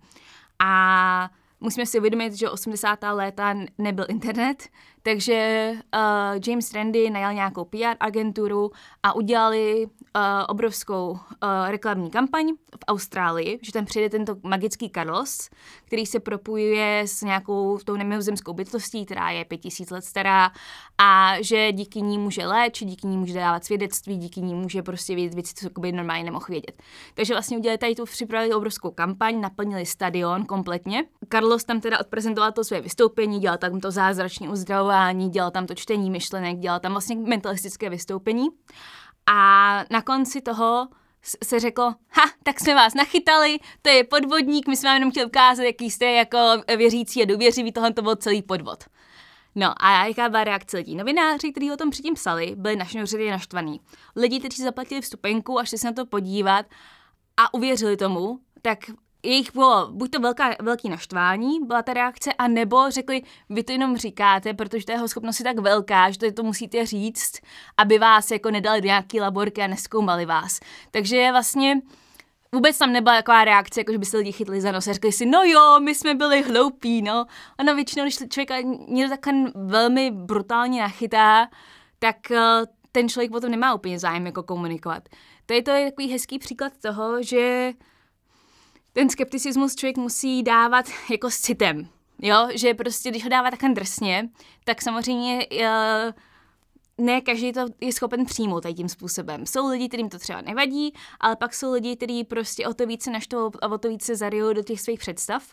A 0.60 1.30
musíme 1.60 1.86
si 1.86 2.00
uvědomit, 2.00 2.34
že 2.34 2.50
80. 2.50 3.00
léta 3.12 3.56
nebyl 3.78 4.06
internet, 4.10 4.70
takže 5.04 5.72
uh, 5.96 6.42
James 6.48 6.74
Randy 6.74 7.10
najal 7.10 7.34
nějakou 7.34 7.66
PR 7.66 7.96
agenturu 8.00 8.72
a 9.04 9.16
udělali 9.16 9.86
uh, 9.86 10.22
obrovskou 10.48 11.12
uh, 11.12 11.20
reklamní 11.68 12.10
kampaň 12.12 12.46
v 12.80 12.84
Austrálii, 12.88 13.60
že 13.62 13.72
tam 13.72 13.86
přijde 13.86 14.10
tento 14.10 14.36
magický 14.44 14.90
Carlos, 14.90 15.50
který 15.86 16.06
se 16.06 16.20
propojuje 16.20 17.02
s 17.06 17.22
nějakou 17.22 17.78
tou 17.86 17.96
nemilozemskou 17.96 18.54
bytostí, 18.54 19.06
která 19.06 19.30
je 19.30 19.46
5000 19.46 19.90
let 19.90 20.06
stará 20.06 20.52
a 20.98 21.36
že 21.42 21.72
díky 21.72 22.02
ní 22.02 22.18
může 22.18 22.48
léčit, 22.48 22.88
díky 22.88 23.08
ní 23.08 23.18
může 23.18 23.34
dávat 23.34 23.66
svědectví, 23.66 24.18
díky 24.18 24.42
ní 24.42 24.56
může 24.56 24.82
prostě 24.82 25.16
vědět 25.16 25.34
věci, 25.34 25.54
co 25.54 25.80
by 25.80 25.92
normálně 25.92 26.24
nemohl 26.24 26.46
vědět. 26.50 26.82
Takže 27.14 27.34
vlastně 27.34 27.58
udělali 27.58 27.78
tady 27.78 27.96
tu 27.96 28.06
připravili 28.06 28.54
obrovskou 28.54 28.92
kampaň, 28.92 29.42
naplnili 29.42 29.86
stadion 29.86 30.46
kompletně. 30.46 31.06
Carlos 31.32 31.64
tam 31.64 31.82
teda 31.82 32.00
odprezentoval 32.00 32.52
to 32.52 32.64
své 32.64 32.82
vystoupení, 32.82 33.40
dělal 33.40 33.58
tam 33.58 33.80
to 33.80 33.92
zázračné 33.92 34.50
uzdravování, 34.50 34.89
dělal 35.30 35.52
tam 35.52 35.68
to 35.68 35.76
čtení 35.76 36.12
myšlenek, 36.12 36.58
dělal 36.58 36.80
tam 36.80 36.92
vlastně 36.92 37.16
mentalistické 37.16 37.90
vystoupení. 37.90 38.48
A 39.32 39.84
na 39.92 40.02
konci 40.02 40.42
toho 40.42 40.88
se 41.44 41.60
řeklo, 41.60 41.86
ha, 42.10 42.24
tak 42.44 42.60
jsme 42.60 42.76
vás 42.76 42.94
nachytali, 42.94 43.60
to 43.82 43.90
je 43.90 44.04
podvodník, 44.04 44.68
my 44.68 44.78
jsme 44.78 44.90
vám 44.90 44.96
jenom 44.96 45.12
chtěli 45.12 45.26
ukázat, 45.26 45.64
jaký 45.64 45.92
jste 45.92 46.06
jako 46.06 46.38
věřící 46.78 47.22
a 47.22 47.26
důvěřivý, 47.26 47.72
tohle 47.72 47.94
to 47.94 48.02
byl 48.02 48.16
celý 48.16 48.42
podvod. 48.42 48.84
No 49.56 49.74
a 49.84 50.06
jaká 50.06 50.30
byla 50.30 50.44
reakce 50.44 50.78
lidí? 50.78 50.96
Novináři, 50.96 51.52
kteří 51.52 51.72
o 51.72 51.78
tom 51.78 51.90
předtím 51.90 52.14
psali, 52.14 52.56
byli 52.56 52.76
našnořili 52.76 53.32
naštvaní. 53.32 53.82
Lidi, 54.16 54.40
kteří 54.40 54.64
zaplatili 54.64 55.02
vstupenku 55.02 55.60
a 55.60 55.66
šli 55.66 55.78
se 55.78 55.88
na 55.88 55.94
to 55.94 56.06
podívat 56.06 56.66
a 57.38 57.54
uvěřili 57.54 57.98
tomu, 57.98 58.40
tak 58.62 58.80
jejich 59.24 59.54
bylo 59.54 59.88
buď 59.92 60.12
to 60.12 60.20
velká, 60.20 60.56
velký 60.62 60.90
naštvání, 60.90 61.60
byla 61.66 61.82
ta 61.82 61.94
reakce, 61.94 62.34
a 62.34 62.48
nebo 62.48 62.92
řekli, 62.92 63.22
vy 63.50 63.64
to 63.64 63.72
jenom 63.72 63.98
říkáte, 63.98 64.54
protože 64.54 64.86
ta 64.86 64.94
jeho 64.94 65.08
schopnost 65.08 65.40
je 65.40 65.44
tak 65.44 65.60
velká, 65.60 66.12
že 66.12 66.18
to, 66.18 66.32
to 66.32 66.44
musíte 66.44 66.86
říct, 66.86 67.40
aby 67.78 68.00
vás 68.00 68.32
jako 68.32 68.52
nedali 68.52 68.82
do 68.82 68.86
nějaký 68.86 69.22
laborky 69.22 69.62
a 69.62 69.68
neskoumali 69.68 70.26
vás. 70.26 70.60
Takže 70.92 71.32
vlastně 71.32 71.82
vůbec 72.52 72.78
tam 72.78 72.94
nebyla 72.94 73.16
taková 73.16 73.46
reakce, 73.46 73.80
jako 73.80 73.92
že 73.92 73.98
by 73.98 74.06
se 74.06 74.18
lidi 74.18 74.32
chytli 74.32 74.62
za 74.62 74.72
nos 74.72 74.88
a 74.88 74.94
řekli 74.94 75.12
si, 75.12 75.26
no 75.26 75.44
jo, 75.44 75.80
my 75.80 75.96
jsme 75.96 76.16
byli 76.16 76.42
hloupí, 76.42 77.02
no. 77.02 77.26
Ono 77.60 77.76
většinou, 77.76 78.04
když 78.04 78.18
člověka 78.30 78.56
někdo 78.88 79.10
takhle 79.10 79.52
velmi 79.56 80.12
brutálně 80.12 80.82
nachytá, 80.82 81.50
tak 82.00 82.16
uh, 82.32 82.38
ten 82.92 83.10
člověk 83.10 83.32
potom 83.32 83.52
nemá 83.52 83.74
úplně 83.74 84.00
zájem 84.00 84.26
jako 84.26 84.44
komunikovat. 84.44 85.10
To 85.46 85.54
je 85.54 85.64
to 85.64 85.72
je 85.72 85.92
takový 85.92 86.12
hezký 86.12 86.40
příklad 86.40 86.74
toho, 86.82 87.24
že 87.24 87.74
ten 89.00 89.10
skepticismus 89.10 89.76
člověk 89.76 89.98
musí 89.98 90.44
dávat 90.44 90.86
jako 91.12 91.32
s 91.32 91.40
citem. 91.40 91.88
Jo, 92.22 92.48
že 92.56 92.74
prostě, 92.74 93.10
když 93.10 93.24
ho 93.24 93.30
dává 93.30 93.52
takhle 93.52 93.70
drsně, 93.70 94.30
tak 94.64 94.82
samozřejmě 94.82 95.48
uh, 95.52 97.06
ne 97.06 97.22
každý 97.22 97.54
to 97.54 97.66
je 97.82 97.94
schopen 97.94 98.26
přijmout 98.26 98.62
tady 98.62 98.74
tím 98.74 98.90
způsobem. 98.90 99.46
Jsou 99.46 99.70
lidi, 99.70 99.88
kterým 99.88 100.10
to 100.10 100.20
třeba 100.20 100.42
nevadí, 100.42 100.94
ale 101.20 101.36
pak 101.36 101.54
jsou 101.54 101.74
lidi, 101.74 101.96
kteří 101.96 102.24
prostě 102.24 102.68
o 102.68 102.74
to 102.74 102.86
více 102.86 103.12
naštvou 103.12 103.52
a 103.62 103.68
o 103.68 103.78
to 103.78 103.90
více 103.90 104.16
zarijou 104.16 104.54
do 104.54 104.64
těch 104.64 104.82
svých 104.82 105.00
představ. 105.00 105.44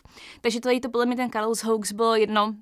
Takže 0.41 0.59
to, 0.59 0.79
to 0.79 0.89
podle 0.89 1.05
mě 1.05 1.15
ten 1.15 1.31
Carlos 1.31 1.63
Hoax 1.63 1.91
bylo 1.91 2.15
jedno, 2.15 2.55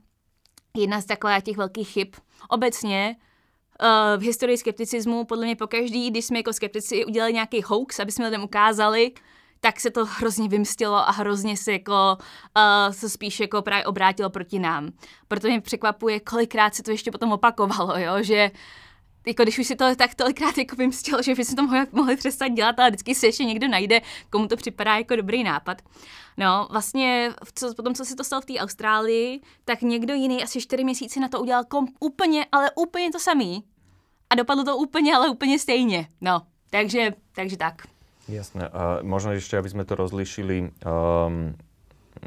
jedna 0.77 1.01
z 1.01 1.05
takových 1.05 1.43
těch 1.43 1.57
velkých 1.57 1.89
chyb. 1.89 2.07
Obecně 2.49 3.15
uh, 3.81 4.21
v 4.21 4.25
historii 4.25 4.57
skepticismu, 4.57 5.25
podle 5.25 5.45
mě 5.45 5.55
pokaždý, 5.55 6.11
když 6.11 6.25
jsme 6.25 6.39
jako 6.39 6.53
skeptici 6.53 7.05
udělali 7.05 7.33
nějaký 7.33 7.61
hoax, 7.61 7.99
aby 7.99 8.11
jsme 8.11 8.25
lidem 8.25 8.43
ukázali, 8.43 9.11
tak 9.59 9.79
se 9.79 9.91
to 9.91 10.05
hrozně 10.05 10.49
vymstilo 10.49 10.95
a 10.95 11.11
hrozně 11.11 11.57
se 11.57 11.71
jako 11.71 12.17
uh, 12.17 12.93
se 12.93 13.09
spíš 13.09 13.39
jako 13.39 13.61
právě 13.61 13.85
obrátilo 13.85 14.29
proti 14.29 14.59
nám. 14.59 14.91
Proto 15.27 15.47
mě 15.47 15.61
překvapuje, 15.61 16.19
kolikrát 16.19 16.75
se 16.75 16.83
to 16.83 16.91
ještě 16.91 17.11
potom 17.11 17.31
opakovalo, 17.31 17.97
jo, 17.97 18.23
že 18.23 18.51
jako 19.27 19.43
když 19.43 19.59
už 19.59 19.67
si 19.67 19.75
to 19.75 19.95
tak 19.95 20.15
tolikrát 20.15 20.57
jako 20.57 20.75
vymstilo, 20.75 21.21
že 21.21 21.35
by 21.35 21.45
to 21.45 21.63
mohli, 21.63 21.85
mohli 21.91 22.17
přestat 22.17 22.47
dělat, 22.47 22.79
ale 22.79 22.89
vždycky 22.89 23.15
se 23.15 23.27
ještě 23.27 23.43
někdo 23.43 23.67
najde, 23.67 24.01
komu 24.29 24.47
to 24.47 24.55
připadá 24.55 24.97
jako 24.97 25.15
dobrý 25.15 25.43
nápad. 25.43 25.81
No, 26.37 26.67
vlastně 26.71 27.33
co, 27.55 27.73
potom, 27.73 27.93
co 27.93 28.05
se 28.05 28.15
to 28.15 28.23
stalo 28.23 28.41
v 28.41 28.45
té 28.45 28.53
Austrálii, 28.53 29.41
tak 29.65 29.81
někdo 29.81 30.13
jiný 30.13 30.43
asi 30.43 30.61
čtyři 30.61 30.83
měsíce 30.83 31.19
na 31.19 31.27
to 31.27 31.39
udělal 31.39 31.63
kom, 31.63 31.87
úplně, 31.99 32.45
ale 32.51 32.71
úplně 32.75 33.11
to 33.11 33.19
samý. 33.19 33.63
A 34.29 34.35
dopadlo 34.35 34.63
to 34.63 34.77
úplně, 34.77 35.15
ale 35.15 35.29
úplně 35.29 35.59
stejně. 35.59 36.07
No, 36.21 36.41
takže, 36.69 37.13
takže 37.31 37.57
tak. 37.57 37.94
Jasné. 38.25 38.69
A 38.73 39.05
možno 39.05 39.37
ešte, 39.37 39.57
aby 39.57 39.69
sme 39.69 39.83
to 39.85 39.93
rozlišili, 39.93 40.73
um, 40.81 41.53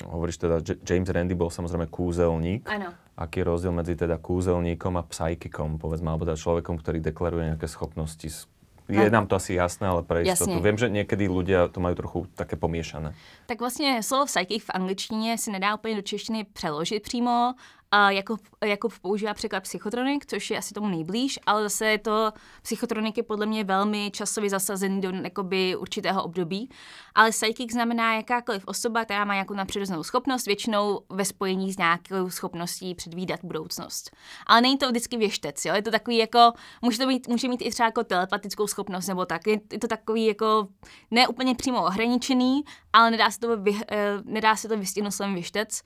hovoríš 0.07 0.39
teda, 0.39 0.63
James 0.87 1.11
Randi 1.11 1.35
bol 1.35 1.51
samozrejme 1.51 1.91
kúzelník. 1.91 2.67
Áno. 2.71 2.95
Aký 3.19 3.43
je 3.43 3.51
rozdiel 3.51 3.75
medzi 3.75 3.99
teda 3.99 4.15
kúzelníkom 4.15 4.95
a 4.95 5.03
psychikom, 5.03 5.83
povedzme, 5.83 6.07
alebo 6.15 6.23
teda 6.23 6.39
človekom, 6.39 6.79
ktorý 6.79 7.03
deklaruje 7.03 7.51
nejaké 7.51 7.67
schopnosti? 7.67 8.47
Je 8.89 9.11
nám 9.13 9.29
to 9.29 9.37
asi 9.37 9.53
jasné, 9.53 9.85
ale 9.85 10.01
pre 10.01 10.25
istotu. 10.25 10.51
Jasně. 10.51 10.65
Viem, 10.65 10.79
že 10.81 10.89
niekedy 10.89 11.29
ľudia 11.29 11.69
to 11.69 11.77
majú 11.77 11.95
trochu 11.95 12.19
také 12.33 12.57
pomiešané. 12.57 13.13
Tak 13.47 13.61
vlastně 13.61 14.03
slovo 14.03 14.25
psychic 14.27 14.65
v 14.65 14.71
angličtině 14.75 15.39
se 15.39 15.51
nedá 15.51 15.75
úplně 15.75 15.95
do 15.97 16.03
češtiny 16.03 16.45
přeložit 16.53 17.03
přímo, 17.03 17.55
a 17.91 18.11
Jakub, 18.11 18.41
Jakub 18.65 18.99
používá 18.99 19.35
překlad 19.35 19.63
psychotronik, 19.63 20.27
což 20.27 20.51
je 20.51 20.59
asi 20.59 20.75
tomu 20.75 20.89
nejblíž, 20.89 21.39
ale 21.47 21.63
zase 21.63 21.87
je 21.87 21.99
to 21.99 22.33
psychotronik 22.63 23.17
je 23.17 23.23
podle 23.23 23.47
mě 23.47 23.65
velmi 23.65 24.11
časově 24.11 24.51
zasazený 24.51 25.01
do 25.01 25.11
jakoby, 25.11 25.77
určitého 25.77 26.25
období. 26.25 26.71
Ale 27.15 27.31
psychic 27.31 27.73
znamená 27.73 28.15
jakákoliv 28.15 28.63
osoba, 28.67 29.05
která 29.05 29.25
má 29.25 29.35
nějakou 29.35 29.55
nadpřirozenou 29.55 30.03
schopnost, 30.03 30.47
většinou 30.47 31.01
ve 31.11 31.25
spojení 31.25 31.73
s 31.73 31.79
nějakou 31.79 32.31
schopností 32.31 32.95
předvídat 32.95 33.41
budoucnost. 33.43 34.11
Ale 34.47 34.61
není 34.61 34.79
to 34.79 34.89
vždycky 34.89 35.17
věštec, 35.17 35.65
jo? 35.65 35.75
je 35.75 35.83
to 35.83 35.91
takový 35.91 36.17
jako, 36.17 36.53
může 36.83 36.99
to 36.99 37.07
mít, 37.07 37.29
může 37.29 37.49
mít 37.49 37.63
i 37.63 37.71
třeba 37.71 37.87
jako 37.87 38.05
telepatickou 38.05 38.67
schopnost 38.67 39.07
nebo 39.07 39.27
tak. 39.27 39.47
Je, 39.47 39.61
je 39.73 39.79
to 39.79 39.89
takový 39.89 40.27
jako 40.27 40.69
ne 41.11 41.29
úplně 41.29 41.55
přímo 41.55 41.85
ohraničený, 41.85 42.63
ale 42.93 43.11
nedá 43.11 43.31
se 43.31 43.41
to, 43.41 43.57
vy, 43.57 43.81
eh, 43.91 44.13
nedá 44.25 44.57
se 44.57 44.69
to 44.69 44.77
vystihnout 44.77 45.15
slovem 45.15 45.35
věštec. 45.35 45.83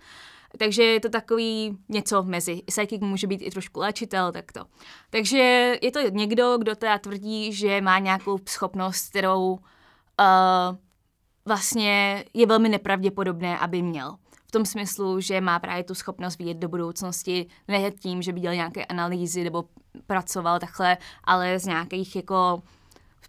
Takže 0.58 0.82
je 0.82 1.00
to 1.00 1.08
takový 1.08 1.78
něco 1.88 2.22
mezi. 2.22 2.62
Psychic 2.66 3.00
může 3.00 3.26
být 3.26 3.42
i 3.42 3.50
trošku 3.50 3.80
léčitel, 3.80 4.32
tak 4.32 4.52
to. 4.52 4.64
Takže 5.10 5.76
je 5.82 5.90
to 5.90 6.00
někdo, 6.10 6.58
kdo 6.58 6.76
teda 6.76 6.98
tvrdí, 6.98 7.52
že 7.52 7.80
má 7.80 7.98
nějakou 7.98 8.38
schopnost, 8.48 9.08
kterou 9.08 9.52
uh, 9.52 9.58
vlastně 11.44 12.24
je 12.34 12.46
velmi 12.46 12.68
nepravděpodobné, 12.68 13.58
aby 13.58 13.82
měl. 13.82 14.16
V 14.46 14.50
tom 14.52 14.64
smyslu, 14.64 15.20
že 15.20 15.40
má 15.40 15.58
právě 15.58 15.84
tu 15.84 15.94
schopnost 15.94 16.38
vidět 16.38 16.56
do 16.56 16.68
budoucnosti, 16.68 17.46
ne 17.68 17.90
tím, 17.90 18.22
že 18.22 18.32
by 18.32 18.40
dělal 18.40 18.54
nějaké 18.54 18.84
analýzy 18.84 19.44
nebo 19.44 19.64
pracoval 20.06 20.58
takhle, 20.58 20.98
ale 21.24 21.58
z 21.58 21.66
nějakých 21.66 22.16
jako 22.16 22.62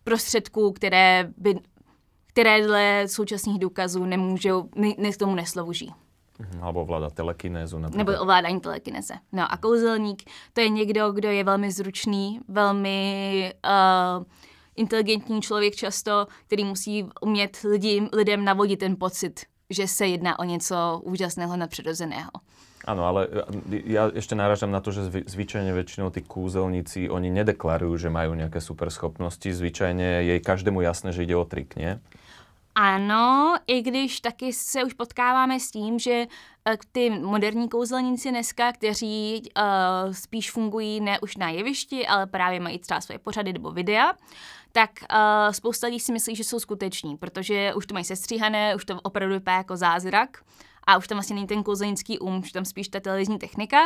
prostředků, 0.04 0.72
které 0.72 1.34
by 1.38 1.56
které 2.34 2.68
dle 2.68 3.04
současných 3.08 3.60
důkazů 3.60 4.06
nemůžou, 4.06 4.70
ne, 4.76 4.94
ne 4.98 5.12
tomu 5.18 5.36
neslouží. 5.36 5.94
Mhm, 6.40 6.64
alebo 6.64 6.82
ovláda 6.82 7.10
telekinézu. 7.10 7.80
Například. 7.80 8.08
Nebo 8.08 8.22
ovládání 8.22 8.60
telekineze. 8.60 9.14
No 9.32 9.52
a 9.54 9.58
kouzelník, 9.58 10.24
to 10.54 10.62
je 10.62 10.70
někdo, 10.70 11.12
kdo 11.12 11.30
je 11.30 11.44
velmi 11.44 11.72
zručný, 11.72 12.40
velmi 12.48 13.54
uh, 13.66 14.24
inteligentní 14.76 15.42
člověk 15.42 15.76
často, 15.76 16.28
který 16.48 16.64
musí 16.64 17.06
umět 17.22 17.58
lidi, 17.64 18.10
lidem 18.14 18.46
navodit 18.46 18.80
ten 18.80 18.96
pocit, 18.96 19.46
že 19.70 19.88
se 19.88 20.08
jedná 20.08 20.40
o 20.40 20.44
něco 20.44 21.02
úžasného 21.04 21.58
nadpřirozeného. 21.58 22.32
Áno, 22.84 23.08
ale 23.08 23.32
ja 23.88 24.12
ešte 24.12 24.36
náražam 24.36 24.68
na 24.68 24.84
to, 24.84 24.92
že 24.92 25.08
zvy, 25.08 25.24
zvyčajne 25.24 25.72
väčšinou 25.72 26.12
tí 26.12 26.20
kúzelníci, 26.20 27.08
oni 27.08 27.32
nedeklarujú, 27.32 27.96
že 27.96 28.12
majú 28.12 28.36
nejaké 28.36 28.60
super 28.60 28.92
schopnosti. 28.92 29.48
Zvyčajne 29.48 30.28
je 30.28 30.44
každému 30.44 30.84
jasné, 30.84 31.16
že 31.16 31.24
ide 31.24 31.32
o 31.32 31.48
trik, 31.48 31.80
nie? 31.80 32.04
Ano, 32.76 33.56
i 33.68 33.82
když 33.82 34.20
taky 34.20 34.54
se 34.54 34.84
už 34.84 34.94
potkáváme 34.94 35.60
s 35.60 35.72
tím, 35.72 36.00
že 36.00 36.26
uh, 36.68 36.74
ty 36.92 37.10
moderní 37.10 37.70
kouzelníci 37.70 38.30
dneska, 38.30 38.72
kteří 38.72 39.42
uh, 39.58 40.14
spíš 40.14 40.52
fungují 40.52 41.02
ne 41.02 41.20
už 41.20 41.38
na 41.38 41.50
jevišti, 41.50 42.08
ale 42.08 42.28
právě 42.28 42.60
mají 42.60 42.80
třeba 42.80 43.02
svoje 43.02 43.20
pořady 43.20 43.54
nebo 43.54 43.72
videa, 43.72 44.14
tak 44.72 44.90
uh, 45.02 45.52
spousta 45.52 45.88
lidí 45.88 46.00
si 46.00 46.12
myslí, 46.12 46.36
že 46.36 46.44
jsou 46.44 46.60
skuteční, 46.60 47.18
protože 47.18 47.74
už 47.74 47.86
to 47.86 47.94
mají 47.94 48.06
sestříhané, 48.06 48.76
už 48.76 48.86
to 48.86 49.02
opravdu 49.02 49.34
vypadá 49.36 49.58
jako 49.58 49.78
zázrak 49.78 50.38
a 50.88 50.98
už 50.98 51.08
tam 51.08 51.16
vlastně 51.16 51.36
není 51.36 51.48
ten 51.48 51.64
kouzelnický 51.64 52.20
um, 52.20 52.40
už 52.40 52.52
tam 52.52 52.66
spíš 52.66 52.88
ta 52.88 53.00
televizní 53.00 53.40
technika, 53.40 53.78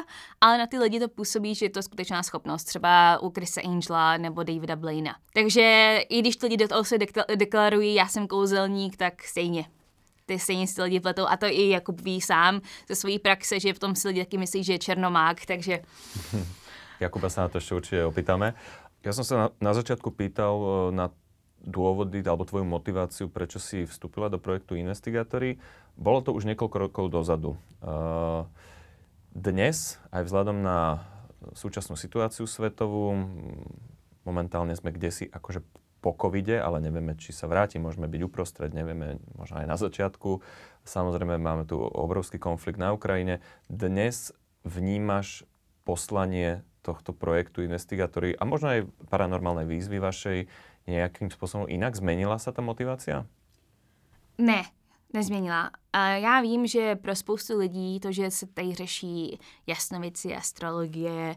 ale 0.41 0.57
na 0.57 0.67
ty 0.67 0.79
lidi 0.79 0.99
to 0.99 1.07
působí, 1.07 1.55
že 1.55 1.65
je 1.65 1.69
to 1.69 1.81
skutečná 1.81 2.23
schopnost, 2.23 2.63
třeba 2.63 3.19
u 3.21 3.31
Chrisa 3.31 3.61
Angela 3.61 4.17
nebo 4.17 4.43
Davida 4.43 4.75
Blaina. 4.75 5.15
Takže 5.33 5.99
i 6.09 6.19
když 6.19 6.35
ty 6.35 6.45
lidi 6.45 6.57
do 6.57 6.67
toho 6.67 6.83
se 6.83 6.97
deklarují, 7.35 7.95
já 7.95 8.07
jsem 8.07 8.27
kouzelník, 8.27 8.97
tak 8.97 9.23
stejně 9.23 9.65
ty 10.25 10.39
stejně 10.39 10.67
si 10.67 10.81
lidi 10.81 10.99
pletou 10.99 11.27
a 11.27 11.37
to 11.37 11.45
i 11.45 11.69
Jakub 11.69 12.01
ví 12.01 12.21
sám 12.21 12.61
ze 12.87 12.95
své 12.95 13.19
praxe, 13.19 13.59
že 13.59 13.73
v 13.73 13.79
tom 13.79 13.95
si 13.95 14.07
lidi 14.07 14.25
taky 14.25 14.37
myslí, 14.37 14.63
že 14.63 14.73
je 14.73 14.79
černomák, 14.79 15.45
takže 15.45 15.79
Jakuba 16.99 17.29
sa 17.29 17.45
na 17.45 17.49
to 17.53 17.61
ešte 17.61 17.77
určite 17.77 18.01
opýtame. 18.09 18.57
Ja 19.05 19.13
som 19.13 19.21
sa 19.21 19.35
na, 19.37 19.47
na 19.61 19.71
začiatku 19.77 20.09
pýtal 20.17 20.53
e, 20.57 20.69
na 20.97 21.13
dôvody 21.61 22.25
alebo 22.25 22.45
tvoju 22.45 22.65
motiváciu, 22.65 23.29
prečo 23.29 23.61
si 23.61 23.85
vstúpila 23.85 24.33
do 24.33 24.41
projektu 24.41 24.73
Investigátory. 24.73 25.61
Bolo 25.97 26.21
to 26.21 26.31
už 26.31 26.45
niekoľko 26.45 26.77
rokov 26.77 27.05
dozadu. 27.09 27.57
Uh, 27.81 28.45
dnes, 29.33 29.97
aj 30.13 30.29
vzhľadom 30.29 30.61
na 30.61 31.01
súčasnú 31.57 31.97
situáciu 31.97 32.45
svetovú, 32.45 33.17
momentálne 34.25 34.77
sme 34.77 34.93
kde 34.93 35.09
si 35.09 35.25
akože 35.25 35.65
po 36.01 36.13
covide, 36.13 36.61
ale 36.61 36.77
nevieme, 36.77 37.17
či 37.17 37.33
sa 37.33 37.49
vráti, 37.49 37.81
môžeme 37.81 38.05
byť 38.05 38.21
uprostred, 38.21 38.69
nevieme, 38.69 39.17
možno 39.33 39.59
aj 39.61 39.67
na 39.67 39.77
začiatku. 39.77 40.45
Samozrejme, 40.85 41.41
máme 41.41 41.65
tu 41.65 41.81
obrovský 41.81 42.37
konflikt 42.37 42.77
na 42.77 42.93
Ukrajine. 42.93 43.41
Dnes 43.65 44.29
vnímaš 44.61 45.43
poslanie 45.81 46.61
tohto 46.85 47.11
projektu 47.11 47.65
Investigátory 47.65 48.37
a 48.37 48.45
možno 48.45 48.67
aj 48.71 48.79
paranormálnej 49.09 49.67
výzvy 49.67 49.97
vašej 49.99 50.37
nejakým 50.87 51.33
spôsobom 51.33 51.67
inak? 51.67 51.97
Zmenila 51.97 52.39
sa 52.39 52.53
ta 52.55 52.63
motivácia? 52.63 53.27
Ne, 54.37 54.63
nezměnila. 55.11 55.73
Já 56.15 56.41
vím, 56.41 56.67
že 56.67 56.95
pro 56.95 57.15
spoustu 57.15 57.57
lidí 57.57 57.99
to, 57.99 58.11
že 58.11 58.31
se 58.31 58.45
tady 58.45 58.73
řeší 58.75 59.39
jasnovici, 59.67 60.35
astrologie, 60.35 61.35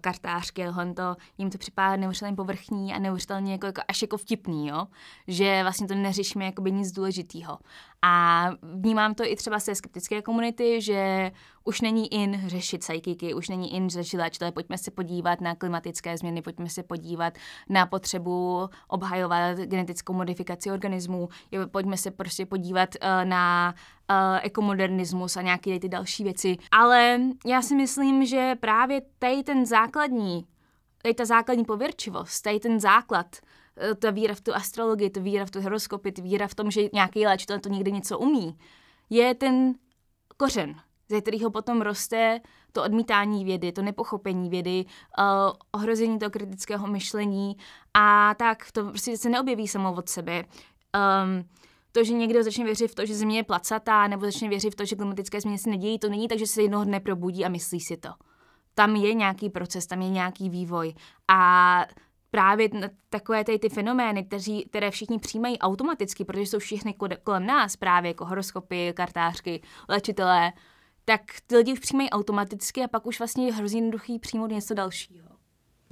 kartářky, 0.00 0.64
honto, 0.64 1.16
jim 1.38 1.50
to 1.50 1.58
připadá 1.58 1.96
neuvěřitelně 1.96 2.36
povrchní 2.36 2.94
a 2.94 2.98
neuvěřitelně 2.98 3.52
jako, 3.52 3.66
jako, 3.66 3.82
až 3.88 4.02
jako 4.02 4.16
vtipný, 4.16 4.68
jo? 4.68 4.86
že 5.26 5.62
vlastně 5.62 5.88
to 5.88 5.94
neřešíme 5.94 6.44
jako 6.44 6.62
by 6.62 6.72
nic 6.72 6.92
důležitého. 6.92 7.58
A 8.02 8.46
vnímám 8.62 9.14
to 9.14 9.24
i 9.24 9.36
třeba 9.36 9.60
se 9.60 9.74
skeptické 9.74 10.22
komunity, 10.22 10.80
že 10.80 11.30
už 11.64 11.80
není 11.80 12.14
in 12.14 12.42
řešit 12.46 12.78
psychiky, 12.78 13.34
už 13.34 13.48
není 13.48 13.74
in 13.74 13.90
řešit 13.90 14.16
léčitelé, 14.16 14.52
pojďme 14.52 14.78
se 14.78 14.90
podívat 14.90 15.40
na 15.40 15.54
klimatické 15.54 16.18
změny, 16.18 16.42
pojďme 16.42 16.68
se 16.68 16.82
podívat 16.82 17.34
na 17.68 17.86
potřebu 17.86 18.68
obhajovat 18.88 19.58
genetickou 19.58 20.12
modifikaci 20.12 20.70
organismů, 20.70 21.28
pojďme 21.70 21.96
se 21.96 22.10
prostě 22.10 22.46
podívat 22.46 22.88
uh, 22.94 23.28
na 23.28 23.74
uh, 24.10 24.38
ekomodernismus 24.42 25.36
a 25.36 25.42
nějaké 25.42 25.80
ty 25.80 25.88
další 25.88 26.24
věci. 26.24 26.56
Ale 26.70 27.20
já 27.46 27.62
si 27.62 27.74
myslím, 27.74 28.26
že 28.26 28.54
právě 28.60 29.02
tady 29.18 29.42
ten 29.42 29.66
základní, 29.66 30.46
tady 31.02 31.14
ta 31.14 31.24
základní 31.24 31.64
pověrčivost, 31.64 32.42
tady 32.42 32.60
ten 32.60 32.80
základ, 32.80 33.26
uh, 33.36 33.94
ta 33.94 34.10
víra 34.10 34.34
v 34.34 34.40
tu 34.40 34.54
astrologii, 34.54 35.10
ta 35.10 35.20
víra 35.20 35.46
v 35.46 35.50
tu 35.50 35.60
horoskopy, 35.60 36.12
ta 36.12 36.22
víra 36.22 36.48
v 36.48 36.54
tom, 36.54 36.70
že 36.70 36.80
nějaký 36.92 37.26
léčitel 37.26 37.58
to 37.58 37.68
někdy 37.68 37.92
něco 37.92 38.18
umí, 38.18 38.58
je 39.10 39.34
ten 39.34 39.74
kořen, 40.36 40.74
ze 41.08 41.20
kterého 41.20 41.50
potom 41.50 41.80
roste 41.80 42.40
to 42.72 42.82
odmítání 42.82 43.44
vědy, 43.44 43.72
to 43.72 43.82
nepochopení 43.82 44.50
vědy, 44.50 44.84
uh, 45.18 45.24
ohrození 45.72 46.18
toho 46.18 46.30
kritického 46.30 46.86
myšlení 46.86 47.56
a 47.94 48.34
tak 48.34 48.72
to 48.72 48.84
prostě 48.84 49.16
se 49.16 49.28
neobjeví 49.28 49.68
samo 49.68 49.92
od 49.92 50.08
sebe. 50.08 50.44
Um, 50.44 51.44
to, 51.92 52.04
že 52.04 52.12
někdo 52.12 52.42
začne 52.42 52.64
věřit 52.64 52.88
v 52.88 52.94
to, 52.94 53.06
že 53.06 53.14
země 53.14 53.36
je 53.36 53.44
placatá, 53.44 54.06
nebo 54.06 54.26
začne 54.26 54.48
věřit 54.48 54.70
v 54.70 54.76
to, 54.76 54.84
že 54.84 54.96
klimatické 54.96 55.40
změny 55.40 55.58
se 55.58 55.70
nedějí, 55.70 55.98
to 55.98 56.08
není 56.08 56.28
tak, 56.28 56.38
že 56.38 56.46
se 56.46 56.62
jednoho 56.62 56.84
dne 56.84 57.00
probudí 57.00 57.44
a 57.44 57.48
myslí 57.48 57.80
si 57.80 57.96
to. 57.96 58.08
Tam 58.74 58.96
je 58.96 59.14
nějaký 59.14 59.50
proces, 59.50 59.86
tam 59.86 60.02
je 60.02 60.08
nějaký 60.08 60.50
vývoj. 60.50 60.94
A 61.28 61.86
právě 62.30 62.68
takové 63.10 63.44
ty, 63.44 63.58
ty 63.58 63.68
fenomény, 63.68 64.24
kteří, 64.24 64.64
které 64.70 64.90
všichni 64.90 65.18
přijímají 65.18 65.58
automaticky, 65.58 66.24
protože 66.24 66.46
jsou 66.46 66.58
všichni 66.58 66.94
kolem 67.24 67.46
nás, 67.46 67.76
právě 67.76 68.08
jako 68.08 68.24
horoskopy, 68.24 68.92
kartářky, 68.96 69.62
léčitelé, 69.88 70.52
tak 71.04 71.20
ty 71.46 71.56
lidi 71.56 71.72
už 71.72 71.78
přijímají 71.78 72.10
automaticky 72.10 72.82
a 72.84 72.88
pak 72.88 73.06
už 73.06 73.18
vlastně 73.18 73.46
je 73.46 73.52
hrozně 73.52 73.78
jednoduchý 73.78 74.18
přijmout 74.18 74.50
něco 74.50 74.74
dalšího. 74.74 75.28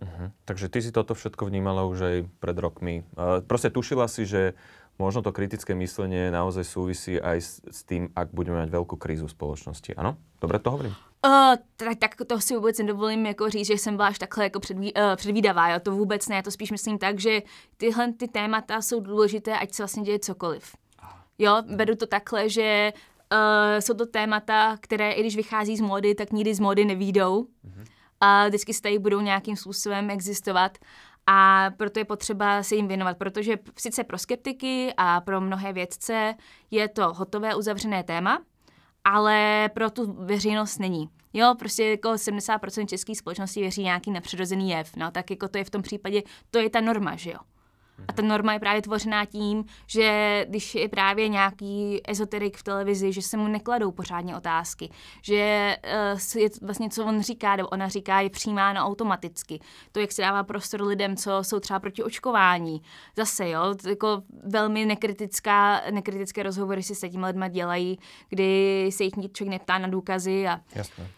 Uh-huh. 0.02 0.30
Takže 0.44 0.68
ty 0.68 0.82
si 0.82 0.92
toto 0.92 1.14
všetko 1.14 1.46
vnímala 1.46 1.84
už 1.84 2.00
aj 2.00 2.16
pred 2.38 2.58
rokmi. 2.58 3.02
Uh, 3.18 3.42
proste 3.42 3.70
tušila 3.70 4.08
si, 4.08 4.26
že 4.26 4.54
možno 4.98 5.22
to 5.22 5.32
kritické 5.32 5.74
myslenie 5.78 6.30
naozaj 6.30 6.66
súvisí 6.66 7.16
aj 7.22 7.38
s, 7.38 7.50
s 7.70 7.86
tým, 7.86 8.10
ak 8.12 8.34
budeme 8.34 8.58
mať 8.66 8.70
veľkú 8.74 8.98
krízu 8.98 9.30
v 9.30 9.34
spoločnosti. 9.34 9.94
Ano? 9.94 10.18
Dobre 10.42 10.58
to 10.58 10.74
hovorím? 10.74 10.94
Uh, 11.26 11.58
tak, 11.76 11.98
tak 11.98 12.14
to 12.26 12.40
si 12.40 12.54
vůbec 12.54 12.78
nedovolím 12.78 13.26
jako 13.26 13.50
říct, 13.50 13.66
že 13.66 13.74
jsem 13.74 13.96
byla 13.96 14.08
až 14.08 14.18
takhle 14.18 14.44
jako 14.44 14.60
předví, 14.60 14.94
uh, 14.94 15.16
předvídavá, 15.16 15.68
jo? 15.68 15.80
to 15.80 15.90
vůbec 15.92 16.28
ne, 16.28 16.36
já 16.36 16.42
to 16.42 16.50
spíš 16.50 16.70
myslím 16.70 16.98
tak, 16.98 17.18
že 17.18 17.42
tyhle 17.76 18.12
ty 18.12 18.28
témata 18.28 18.82
jsou 18.82 19.00
důležité, 19.00 19.58
ať 19.58 19.72
se 19.72 19.82
vlastně 19.82 20.02
děje 20.02 20.18
cokoliv. 20.18 20.76
Jo, 21.38 21.62
beru 21.76 21.96
to 21.96 22.06
takhle, 22.06 22.48
že 22.48 22.92
uh, 23.32 23.80
jsou 23.80 23.94
to 23.94 24.06
témata, 24.06 24.76
které 24.80 25.12
i 25.12 25.20
když 25.20 25.36
vychází 25.36 25.76
z 25.76 25.80
módy, 25.80 26.14
tak 26.14 26.32
nikdy 26.32 26.54
z 26.54 26.60
módy 26.60 26.84
nevídou. 26.84 27.42
Mm-hmm. 27.42 27.84
A 28.20 28.48
vždycky 28.48 28.74
se 28.74 28.82
tady 28.82 28.98
budou 28.98 29.20
nějakým 29.20 29.56
způsobem 29.56 30.10
existovat 30.10 30.78
a 31.30 31.70
proto 31.76 31.98
je 31.98 32.04
potřeba 32.04 32.62
se 32.62 32.76
jim 32.76 32.88
věnovat, 32.88 33.18
protože 33.18 33.58
sice 33.78 34.04
pro 34.04 34.18
skeptiky 34.18 34.94
a 34.96 35.20
pro 35.20 35.40
mnohé 35.40 35.72
vědce 35.72 36.34
je 36.70 36.88
to 36.88 37.14
hotové 37.14 37.54
uzavřené 37.54 38.04
téma, 38.04 38.42
ale 39.04 39.70
pro 39.74 39.90
tu 39.90 40.12
veřejnost 40.12 40.78
není. 40.78 41.08
Jo, 41.32 41.54
prostě 41.58 41.84
jako 41.84 42.08
70% 42.08 42.86
české 42.86 43.14
společnosti 43.14 43.60
věří 43.60 43.82
nějaký 43.82 44.10
nepřirozený 44.10 44.70
jev, 44.70 44.96
no, 44.96 45.10
tak 45.10 45.30
jako 45.30 45.48
to 45.48 45.58
je 45.58 45.64
v 45.64 45.70
tom 45.70 45.82
případě, 45.82 46.22
to 46.50 46.58
je 46.58 46.70
ta 46.70 46.80
norma, 46.80 47.16
že 47.16 47.30
jo. 47.30 47.38
A 48.08 48.12
ta 48.12 48.22
norma 48.22 48.52
je 48.52 48.58
právě 48.58 48.82
tvořená 48.82 49.24
tím, 49.24 49.64
že 49.86 50.46
když 50.48 50.74
je 50.74 50.88
nějaký 51.28 52.00
ezoterik 52.08 52.56
v 52.56 52.62
televizi, 52.62 53.12
že 53.12 53.22
se 53.22 53.36
mu 53.36 53.48
nekladou 53.48 53.90
pořádně 53.90 54.36
otázky, 54.36 54.90
že 55.22 55.76
uh, 56.14 56.42
je 56.42 56.48
vlastně, 56.62 56.90
co 56.90 57.04
on 57.04 57.22
říká, 57.22 57.56
nebo 57.56 57.68
ona 57.68 57.88
říká, 57.88 58.20
je 58.20 58.30
přijímáno 58.30 58.80
automaticky. 58.80 59.60
To, 59.92 60.00
jak 60.00 60.12
se 60.12 60.22
dává 60.22 60.42
prostor 60.42 60.82
lidem, 60.82 61.16
co 61.16 61.44
jsou 61.44 61.60
třeba 61.60 61.80
proti 61.80 62.02
očkování. 62.02 62.82
Zase, 63.16 63.48
jo, 63.48 63.74
jako 63.88 64.22
velmi 64.44 64.86
nekritická, 64.86 65.80
nekritické 65.90 66.42
rozhovory 66.42 66.82
si 66.82 66.94
s 66.94 67.10
těmi 67.10 67.26
lidmi 67.26 67.46
dělají, 67.50 67.98
kdy 68.28 68.90
se 68.92 69.04
jich 69.04 69.14
člověk 69.32 69.50
neptá 69.50 69.78
na 69.78 69.88
důkazy. 69.88 70.48
A... 70.48 70.60
Jasné. 70.74 71.08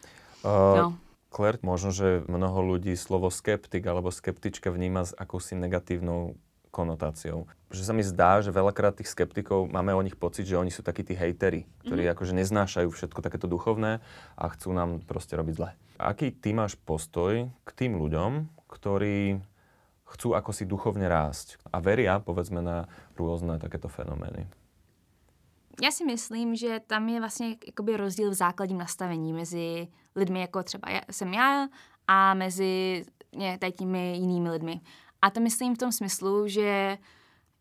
Uh... 0.44 0.78
No. 0.78 0.94
Claire, 1.30 1.62
možno, 1.62 1.94
že 1.94 2.26
mnoho 2.26 2.58
ľudí 2.58 2.98
slovo 2.98 3.30
skeptik 3.30 3.86
alebo 3.86 4.10
skeptička 4.10 4.66
vníma 4.74 5.06
s 5.06 5.14
akousi 5.14 5.54
negatívnou 5.54 6.34
konotáciou. 6.70 7.46
Že 7.70 7.82
sa 7.86 7.92
mi 7.94 8.02
zdá, 8.02 8.42
že 8.42 8.54
veľakrát 8.54 8.98
tých 8.98 9.10
skeptikov 9.10 9.70
máme 9.70 9.94
o 9.94 10.02
nich 10.02 10.18
pocit, 10.18 10.46
že 10.46 10.58
oni 10.58 10.70
sú 10.70 10.82
takí 10.82 11.02
tí 11.02 11.14
hejteri, 11.14 11.66
ktorí 11.86 12.06
mm. 12.06 12.12
akože 12.14 12.32
neznášajú 12.34 12.88
všetko 12.90 13.20
takéto 13.22 13.46
duchovné 13.46 14.02
a 14.34 14.44
chcú 14.54 14.74
nám 14.74 15.02
proste 15.06 15.38
robiť 15.38 15.54
zle. 15.54 15.70
Aký 15.98 16.30
ty 16.34 16.54
máš 16.54 16.74
postoj 16.74 17.50
k 17.62 17.70
tým 17.76 17.98
ľuďom, 17.98 18.46
ktorí 18.66 19.42
chcú 20.10 20.34
ako 20.34 20.50
si 20.50 20.66
duchovne 20.66 21.06
rásť 21.06 21.62
a 21.70 21.78
veria, 21.78 22.18
povedzme, 22.18 22.58
na 22.58 22.90
rôzne 23.14 23.62
takéto 23.62 23.86
fenomény? 23.86 24.46
Já 25.82 25.90
si 25.90 26.04
myslím, 26.04 26.56
že 26.56 26.80
tam 26.86 27.08
je 27.08 27.20
vlastně 27.20 27.56
jakoby 27.66 27.96
rozdíl 27.96 28.30
v 28.30 28.34
základním 28.34 28.78
nastavení 28.78 29.32
mezi 29.32 29.88
lidmi, 30.16 30.40
jako 30.40 30.62
třeba 30.62 30.88
jsem 31.10 31.34
já, 31.34 31.68
a 32.08 32.34
mezi 32.34 33.04
tady 33.58 33.72
těmi 33.72 34.16
jinými 34.16 34.50
lidmi. 34.50 34.80
A 35.22 35.30
to 35.30 35.40
myslím 35.40 35.74
v 35.74 35.78
tom 35.78 35.92
smyslu, 35.92 36.48
že 36.48 36.98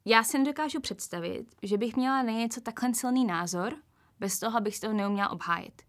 já 0.05 0.23
si 0.23 0.39
nedokážu 0.39 0.79
představit, 0.79 1.45
že 1.63 1.77
bych 1.77 1.95
měla 1.95 2.23
na 2.23 2.31
něco 2.31 2.61
takhle 2.61 2.93
silný 2.93 3.25
názor, 3.25 3.75
bez 4.19 4.39
toho, 4.39 4.57
abych 4.57 4.75
si 4.75 4.81
toho 4.81 4.93
neuměla 4.93 5.29
obhájit. 5.29 5.81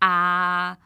A 0.00 0.76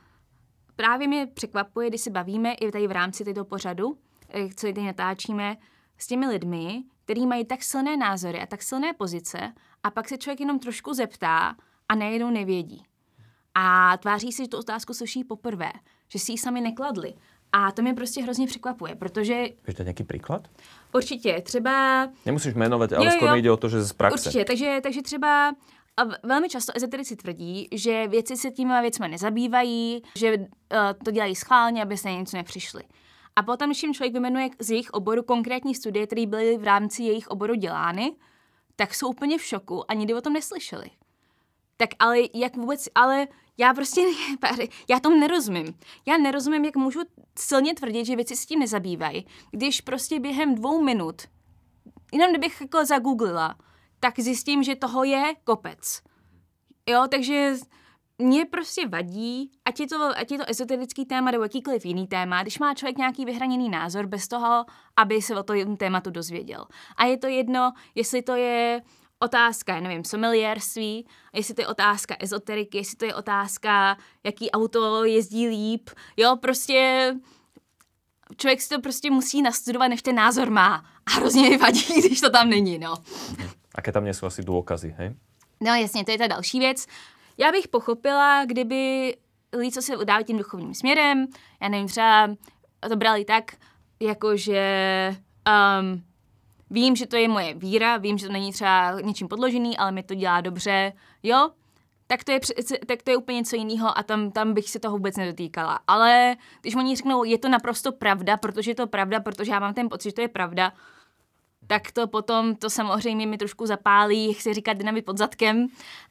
právě 0.76 1.08
mě 1.08 1.26
překvapuje, 1.26 1.88
když 1.88 2.00
se 2.00 2.10
bavíme 2.10 2.52
i 2.54 2.70
tady 2.70 2.86
v 2.86 2.92
rámci 2.92 3.24
této 3.24 3.44
pořadu, 3.44 3.98
eh, 4.28 4.48
co 4.48 4.66
tady 4.66 4.82
natáčíme, 4.82 5.56
s 5.98 6.06
těmi 6.06 6.26
lidmi, 6.26 6.82
kteří 7.04 7.26
mají 7.26 7.44
tak 7.44 7.62
silné 7.62 7.96
názory 7.96 8.40
a 8.40 8.46
tak 8.46 8.62
silné 8.62 8.92
pozice 8.92 9.52
a 9.82 9.90
pak 9.90 10.08
se 10.08 10.18
člověk 10.18 10.40
jenom 10.40 10.58
trošku 10.58 10.94
zeptá 10.94 11.56
a 11.88 11.94
najednou 11.94 12.30
nevědí. 12.30 12.84
A 13.54 13.96
tváří 13.96 14.32
si, 14.32 14.42
že 14.42 14.48
tu 14.48 14.58
otázku 14.58 14.94
slyší 14.94 15.24
poprvé, 15.24 15.72
že 16.08 16.18
si 16.18 16.32
ji 16.32 16.38
sami 16.38 16.60
nekladli. 16.60 17.14
A 17.52 17.72
to 17.72 17.82
mě 17.82 17.94
prostě 17.94 18.22
hrozně 18.22 18.46
překvapuje, 18.46 18.94
protože... 18.94 19.44
Víš 19.66 19.76
to 19.76 19.82
nějaký 19.82 20.04
příklad? 20.04 20.48
Určitě, 20.94 21.42
třeba... 21.44 22.06
Nemusíš 22.26 22.54
jmenovat, 22.54 22.92
ale 22.92 23.10
skoro 23.10 23.34
jde 23.34 23.50
o 23.50 23.56
to, 23.56 23.68
že 23.68 23.82
z 23.82 23.92
praxe. 23.92 24.28
Určitě, 24.28 24.44
takže, 24.44 24.80
takže 24.82 25.02
třeba 25.02 25.54
a 25.96 26.04
velmi 26.22 26.48
často 26.48 26.72
ezoterici 26.76 27.16
tvrdí, 27.16 27.68
že 27.72 28.08
věci 28.08 28.36
se 28.36 28.50
těmi 28.50 28.80
věcmi 28.80 29.08
nezabývají, 29.08 30.02
že 30.16 30.36
uh, 30.36 30.46
to 31.04 31.10
dělají 31.10 31.36
schválně, 31.36 31.82
aby 31.82 31.96
se 31.96 32.08
na 32.08 32.14
něco 32.14 32.36
nepřišli. 32.36 32.82
A 33.36 33.42
potom, 33.42 33.68
když 33.68 33.82
jim 33.82 33.94
člověk 33.94 34.12
vymenuje 34.12 34.48
z 34.58 34.70
jejich 34.70 34.90
oboru 34.90 35.22
konkrétní 35.22 35.74
studie, 35.74 36.06
které 36.06 36.26
byly 36.26 36.58
v 36.58 36.64
rámci 36.64 37.02
jejich 37.02 37.28
oboru 37.28 37.54
dělány, 37.54 38.12
tak 38.76 38.94
jsou 38.94 39.08
úplně 39.08 39.38
v 39.38 39.42
šoku 39.44 39.90
a 39.90 39.94
nikdy 39.94 40.14
o 40.14 40.20
tom 40.20 40.32
neslyšeli. 40.32 40.90
Tak 41.76 41.90
ale 41.98 42.18
jak 42.34 42.56
vůbec, 42.56 42.88
ale 42.94 43.26
já 43.60 43.74
prostě, 43.74 44.00
já 44.88 45.00
tomu 45.00 45.20
nerozumím. 45.20 45.78
Já 46.06 46.18
nerozumím, 46.18 46.64
jak 46.64 46.76
můžu 46.76 47.00
silně 47.38 47.74
tvrdit, 47.74 48.04
že 48.04 48.16
věci 48.16 48.36
s 48.36 48.46
tím 48.46 48.58
nezabývají, 48.58 49.26
když 49.50 49.80
prostě 49.80 50.20
během 50.20 50.54
dvou 50.54 50.82
minut, 50.82 51.22
jenom 52.12 52.30
kdybych 52.30 52.60
jako 52.60 52.84
zagooglila, 52.84 53.56
tak 54.00 54.20
zjistím, 54.20 54.62
že 54.62 54.76
toho 54.76 55.04
je 55.04 55.34
kopec. 55.44 56.02
Jo, 56.88 57.06
takže 57.10 57.54
mě 58.18 58.44
prostě 58.44 58.88
vadí, 58.88 59.50
ať 59.64 59.80
je, 59.80 59.86
to, 59.86 60.18
ať 60.18 60.30
je 60.30 60.38
to 60.38 60.50
ezoterický 60.50 61.04
téma 61.04 61.30
nebo 61.30 61.42
jakýkoliv 61.42 61.84
jiný 61.84 62.06
téma, 62.06 62.42
když 62.42 62.58
má 62.58 62.74
člověk 62.74 62.98
nějaký 62.98 63.24
vyhraněný 63.24 63.68
názor 63.68 64.06
bez 64.06 64.28
toho, 64.28 64.64
aby 64.96 65.22
se 65.22 65.36
o 65.36 65.42
tom 65.42 65.76
tématu 65.76 66.10
dozvěděl. 66.10 66.64
A 66.96 67.04
je 67.04 67.18
to 67.18 67.26
jedno, 67.26 67.72
jestli 67.94 68.22
to 68.22 68.36
je 68.36 68.82
otázka, 69.22 69.80
nevím, 69.80 70.04
someliérství, 70.04 71.06
jestli 71.32 71.54
to 71.54 71.60
je 71.60 71.66
otázka 71.66 72.16
ezoteriky, 72.20 72.78
jestli 72.78 72.96
to 72.96 73.04
je 73.04 73.14
otázka, 73.14 73.96
jaký 74.24 74.50
auto 74.50 75.04
jezdí 75.04 75.48
líp, 75.48 75.90
jo, 76.16 76.36
prostě 76.36 77.14
člověk 78.36 78.60
si 78.60 78.68
to 78.68 78.80
prostě 78.80 79.10
musí 79.10 79.42
nastudovat, 79.42 79.88
než 79.88 80.02
ten 80.02 80.14
názor 80.14 80.50
má. 80.50 80.84
A 81.06 81.10
hrozně 81.10 81.50
mi 81.50 81.58
vadí, 81.58 81.84
když 82.06 82.20
to 82.20 82.30
tam 82.30 82.50
není, 82.50 82.78
no. 82.78 82.94
A 83.74 83.82
keď 83.82 83.94
tam 83.94 84.04
nejsou 84.04 84.26
asi 84.26 84.42
důkazy, 84.42 84.94
hej? 84.98 85.14
No 85.60 85.74
jasně, 85.74 86.04
to 86.04 86.10
je 86.10 86.18
ta 86.18 86.26
další 86.26 86.58
věc. 86.58 86.86
Já 87.38 87.52
bych 87.52 87.68
pochopila, 87.68 88.44
kdyby 88.44 89.14
lidi, 89.52 89.72
co 89.72 89.82
se 89.82 89.96
udávají 89.96 90.24
tím 90.24 90.38
duchovním 90.38 90.74
směrem, 90.74 91.26
já 91.62 91.68
nevím, 91.68 91.88
třeba 91.88 92.30
to 92.88 92.96
brali 92.96 93.24
tak, 93.24 93.44
jakože 94.00 95.16
um, 95.80 96.02
vím, 96.70 96.96
že 96.96 97.06
to 97.06 97.16
je 97.16 97.28
moje 97.28 97.54
víra, 97.54 97.96
vím, 97.96 98.18
že 98.18 98.26
to 98.26 98.32
není 98.32 98.52
třeba 98.52 99.00
něčím 99.00 99.28
podložený, 99.28 99.78
ale 99.78 99.92
mi 99.92 100.02
to 100.02 100.14
dělá 100.14 100.40
dobře, 100.40 100.92
jo, 101.22 101.50
tak 102.06 102.24
to 102.24 102.32
je, 102.32 102.40
tak 102.86 103.02
to 103.02 103.10
je 103.10 103.16
úplně 103.16 103.38
něco 103.38 103.56
jiného 103.56 103.98
a 103.98 104.02
tam, 104.02 104.30
tam 104.30 104.54
bych 104.54 104.70
se 104.70 104.78
toho 104.78 104.96
vůbec 104.96 105.16
nedotýkala. 105.16 105.80
Ale 105.86 106.36
když 106.60 106.74
oni 106.74 106.96
řeknou, 106.96 107.24
je 107.24 107.38
to 107.38 107.48
naprosto 107.48 107.92
pravda, 107.92 108.36
protože 108.36 108.70
je 108.70 108.74
to 108.74 108.86
pravda, 108.86 109.20
protože 109.20 109.52
já 109.52 109.60
mám 109.60 109.74
ten 109.74 109.88
pocit, 109.88 110.08
že 110.08 110.14
to 110.14 110.20
je 110.20 110.28
pravda, 110.28 110.72
tak 111.66 111.90
to 111.92 112.06
potom 112.06 112.56
to 112.56 112.70
samozřejmě 112.70 113.26
mi 113.26 113.38
trošku 113.38 113.66
zapálí, 113.66 114.34
se 114.34 114.54
říká, 114.54 114.72
dynamit 114.72 115.04
pod 115.04 115.18
zadkem 115.18 115.66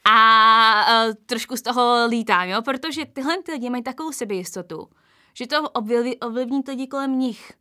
a 0.05 1.05
uh, 1.07 1.13
trošku 1.25 1.57
z 1.57 1.61
toho 1.61 2.05
lítám, 2.07 2.47
jo, 2.47 2.61
protože 2.61 3.05
tyhle 3.05 3.43
ty 3.43 3.51
lidi 3.51 3.69
mají 3.69 3.83
takovou 3.83 4.11
sebejistotu, 4.11 4.89
že 5.33 5.47
to 5.47 5.69
ovlivní, 5.69 6.17
ovlivní 6.17 6.61
lidi 6.67 6.87
kolem 6.87 7.19
nich. 7.19 7.51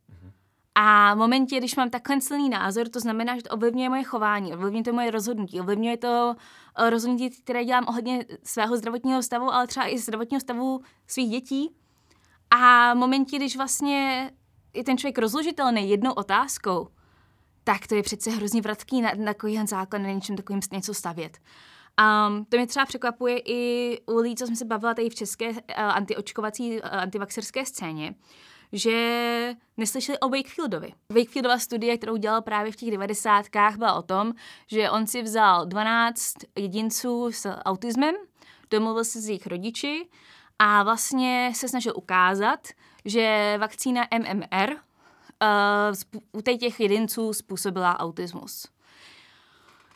A 0.81 1.13
v 1.13 1.17
momentě, 1.17 1.57
když 1.57 1.75
mám 1.75 1.89
takhle 1.89 2.21
silný 2.21 2.49
názor, 2.49 2.89
to 2.89 2.99
znamená, 2.99 3.35
že 3.35 3.43
to 3.43 3.49
ovlivňuje 3.49 3.89
moje 3.89 4.03
chování, 4.03 4.53
ovlivňuje 4.53 4.83
to 4.83 4.93
moje 4.93 5.11
rozhodnutí, 5.11 5.59
ovlivňuje 5.59 5.97
to 5.97 6.35
uh, 6.79 6.89
rozhodnutí, 6.89 7.29
které 7.29 7.65
dělám 7.65 7.85
ohledně 7.87 8.25
svého 8.43 8.77
zdravotního 8.77 9.23
stavu, 9.23 9.53
ale 9.53 9.67
třeba 9.67 9.87
i 9.87 9.97
zdravotního 9.97 10.41
stavu 10.41 10.81
svých 11.07 11.29
dětí. 11.29 11.75
A 12.51 12.93
v 12.93 12.97
momentě, 12.97 13.37
když 13.37 13.57
vlastně 13.57 14.31
je 14.73 14.83
ten 14.83 14.97
člověk 14.97 15.17
rozložitelný 15.17 15.89
jednou 15.89 16.11
otázkou, 16.11 16.87
tak 17.63 17.87
to 17.87 17.95
je 17.95 18.03
přece 18.03 18.31
hrozně 18.31 18.61
vratký 18.61 19.01
na, 19.01 19.11
na 19.17 19.25
takový 19.25 19.67
základ, 19.67 19.99
na 19.99 20.11
něčem 20.11 20.35
takovým 20.35 20.61
něco 20.71 20.93
stavět. 20.93 21.37
Um, 22.27 22.45
to 22.45 22.57
mě 22.57 22.67
třeba 22.67 22.85
překvapuje 22.85 23.39
i 23.45 24.01
u 24.05 24.15
lidí, 24.15 24.35
co 24.35 24.47
jsme 24.47 24.55
se 24.55 24.65
bavila 24.65 24.93
tady 24.93 25.09
v 25.09 25.15
české 25.15 25.49
uh, 25.49 25.57
antiočkovací, 25.77 26.81
uh, 26.81 26.89
antivaxerské 26.91 27.65
scéně, 27.65 28.15
že 28.71 29.55
neslyšeli 29.77 30.19
o 30.19 30.29
Wakefieldovi. 30.29 30.93
Wakefieldova 31.09 31.59
studie, 31.59 31.97
kterou 31.97 32.17
dělal 32.17 32.41
právě 32.41 32.71
v 32.71 32.75
těch 32.75 32.91
90. 32.91 33.45
byla 33.77 33.93
o 33.93 34.01
tom, 34.01 34.33
že 34.67 34.89
on 34.89 35.07
si 35.07 35.21
vzal 35.21 35.65
12 35.65 36.33
jedinců 36.57 37.31
s 37.31 37.49
autismem, 37.65 38.15
domluvil 38.71 39.03
se 39.03 39.21
s 39.21 39.27
jejich 39.27 39.47
rodiči 39.47 40.07
a 40.59 40.83
vlastně 40.83 41.51
se 41.55 41.67
snažil 41.67 41.93
ukázat, 41.95 42.67
že 43.05 43.55
vakcína 43.59 44.07
MMR 44.19 44.71
uh, 44.71 46.19
u 46.31 46.41
těch 46.41 46.79
jedinců 46.79 47.33
způsobila 47.33 47.99
autismus. 47.99 48.67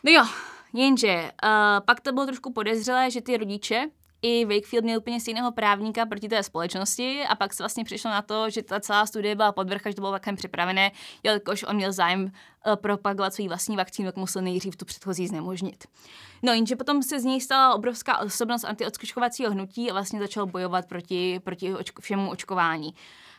No 0.04 0.12
jo, 0.12 0.24
jenže 0.72 1.22
uh, 1.22 1.84
pak 1.86 2.00
to 2.00 2.12
bylo 2.12 2.26
trošku 2.26 2.52
podezřelé, 2.52 3.10
že 3.10 3.20
ty 3.20 3.36
rodiče 3.36 3.90
i 4.24 4.44
Wakefield 4.44 4.84
měl 4.84 4.98
úplně 4.98 5.20
stejného 5.20 5.52
právníka 5.52 6.06
proti 6.06 6.28
té 6.28 6.42
společnosti 6.42 7.24
a 7.28 7.34
pak 7.34 7.54
se 7.54 7.62
vlastně 7.62 7.84
přišlo 7.84 8.10
na 8.10 8.22
to, 8.22 8.50
že 8.50 8.62
ta 8.62 8.80
celá 8.80 9.06
studie 9.06 9.34
byla 9.34 9.52
podvrcha, 9.52 9.90
že 9.90 9.96
to 9.96 10.02
bylo 10.02 10.12
takhle 10.12 10.32
připravené, 10.32 10.92
jelikož 11.22 11.62
on 11.62 11.76
měl 11.76 11.92
zájem 11.92 12.22
uh, 12.22 12.30
propagovat 12.76 13.34
svůj 13.34 13.48
vlastní 13.48 13.76
vakcínu, 13.76 14.08
tak 14.08 14.16
musel 14.16 14.42
nejdřív 14.42 14.76
tu 14.76 14.84
předchozí 14.84 15.26
znemožnit. 15.26 15.84
No 16.42 16.52
jenže 16.52 16.76
potom 16.76 17.02
se 17.02 17.20
z 17.20 17.24
něj 17.24 17.40
stala 17.40 17.74
obrovská 17.74 18.18
osobnost 18.18 18.64
antiočkovacího 18.64 19.50
hnutí 19.50 19.90
a 19.90 19.92
vlastně 19.92 20.18
začal 20.18 20.46
bojovat 20.46 20.88
proti, 20.88 21.40
proti 21.44 21.74
očko, 21.74 22.02
všemu 22.02 22.30
očkování. 22.30 22.94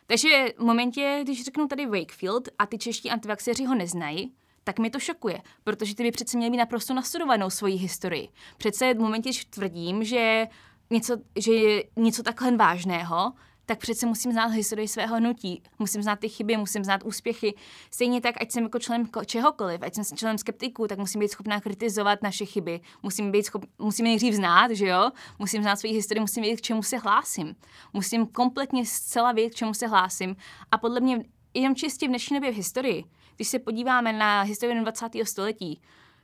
Takže 0.08 0.48
v 0.58 0.63
momentě, 0.63 1.19
když 1.24 1.45
řeknu 1.45 1.67
tady 1.67 1.86
Wakefield 1.86 2.50
a 2.60 2.65
ty 2.65 2.78
čeští 2.78 3.12
antivaxeři 3.12 3.65
ho 3.65 3.76
neznají, 3.76 4.34
tak 4.63 4.80
mi 4.80 4.89
to 4.89 5.00
šokuje, 5.00 5.41
protože 5.63 5.95
ty 5.95 6.04
by 6.04 6.12
přece 6.12 6.38
měli 6.38 6.52
být 6.52 6.58
naprosto 6.58 6.93
nastudovanou 6.93 7.50
svoji 7.50 7.76
historii. 7.76 8.30
Přece 8.58 8.93
v 8.93 9.00
momentě, 9.00 9.30
když 9.30 9.45
tvrdím, 9.45 10.04
že 10.04 10.48
něco, 10.89 11.17
že 11.36 11.54
je 11.54 11.84
něco 11.95 12.24
takhle 12.24 12.58
vážného, 12.58 13.34
tak 13.65 13.80
přece 13.80 14.06
musím 14.06 14.32
znát 14.32 14.48
historii 14.48 14.88
svého 14.88 15.15
hnutí, 15.15 15.63
musím 15.80 16.04
znát 16.04 16.19
ty 16.19 16.30
chyby, 16.30 16.58
musím 16.58 16.84
znát 16.84 17.04
úspěchy. 17.04 17.54
Stejně 17.91 18.21
tak, 18.21 18.41
ať 18.41 18.52
jsem 18.52 18.63
jako 18.63 18.80
člen 18.80 19.10
čehokoliv, 19.26 19.82
ať 19.82 19.95
jsem 19.95 20.17
členem 20.17 20.38
skeptiků, 20.38 20.88
tak 20.88 21.00
musím 21.00 21.21
být 21.21 21.32
schopná 21.32 21.62
kritizovat 21.62 22.21
naše 22.24 22.45
chyby. 22.45 22.82
Musím 23.04 23.32
být 23.32 23.45
schop, 23.45 23.65
musím 23.80 24.06
nejdřív 24.06 24.34
znát, 24.34 24.71
že 24.71 24.88
jo? 24.88 25.12
Musím 25.39 25.62
znát 25.62 25.76
svou 25.76 25.93
historii, 25.93 26.21
musím 26.21 26.43
vědět, 26.43 26.58
k 26.58 26.62
čemu 26.62 26.84
se 26.84 26.98
hlásím. 26.98 27.56
Musím 27.93 28.28
kompletně 28.28 28.86
zcela 28.86 29.32
vědět, 29.32 29.50
k 29.50 29.56
čemu 29.56 29.74
se 29.74 29.88
hlásím. 29.88 30.36
A 30.71 30.78
podle 30.78 31.00
mě 31.00 31.24
jenom 31.54 31.76
čistě 31.76 32.06
v 32.06 32.10
dnešní 32.10 32.38
době 32.38 32.52
v 32.52 32.56
historii, 32.56 33.04
když 33.36 33.48
se 33.48 33.60
podíváme 33.60 34.13
na 34.13 34.41
historii 34.41 34.82
20. 34.82 35.06
století, 35.24 35.82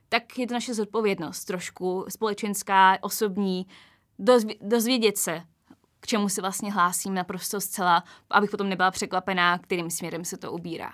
tak 0.10 0.40
je 0.40 0.48
to 0.48 0.54
naše 0.54 0.74
zodpovědnost 0.74 1.46
trošku 1.46 2.06
společenská, 2.10 2.98
osobní, 3.02 3.68
dozvědět 4.62 5.18
se, 5.18 5.42
k 6.00 6.08
čemu 6.08 6.30
se 6.30 6.42
vlastně 6.42 6.72
hlásím 6.72 7.14
naprosto 7.14 7.62
zcela, 7.62 8.04
abych 8.30 8.52
potom 8.52 8.70
nebyla 8.70 8.92
překvapená, 8.92 9.58
kterým 9.58 9.90
směrem 9.90 10.26
se 10.26 10.38
to 10.38 10.52
ubírá. 10.52 10.92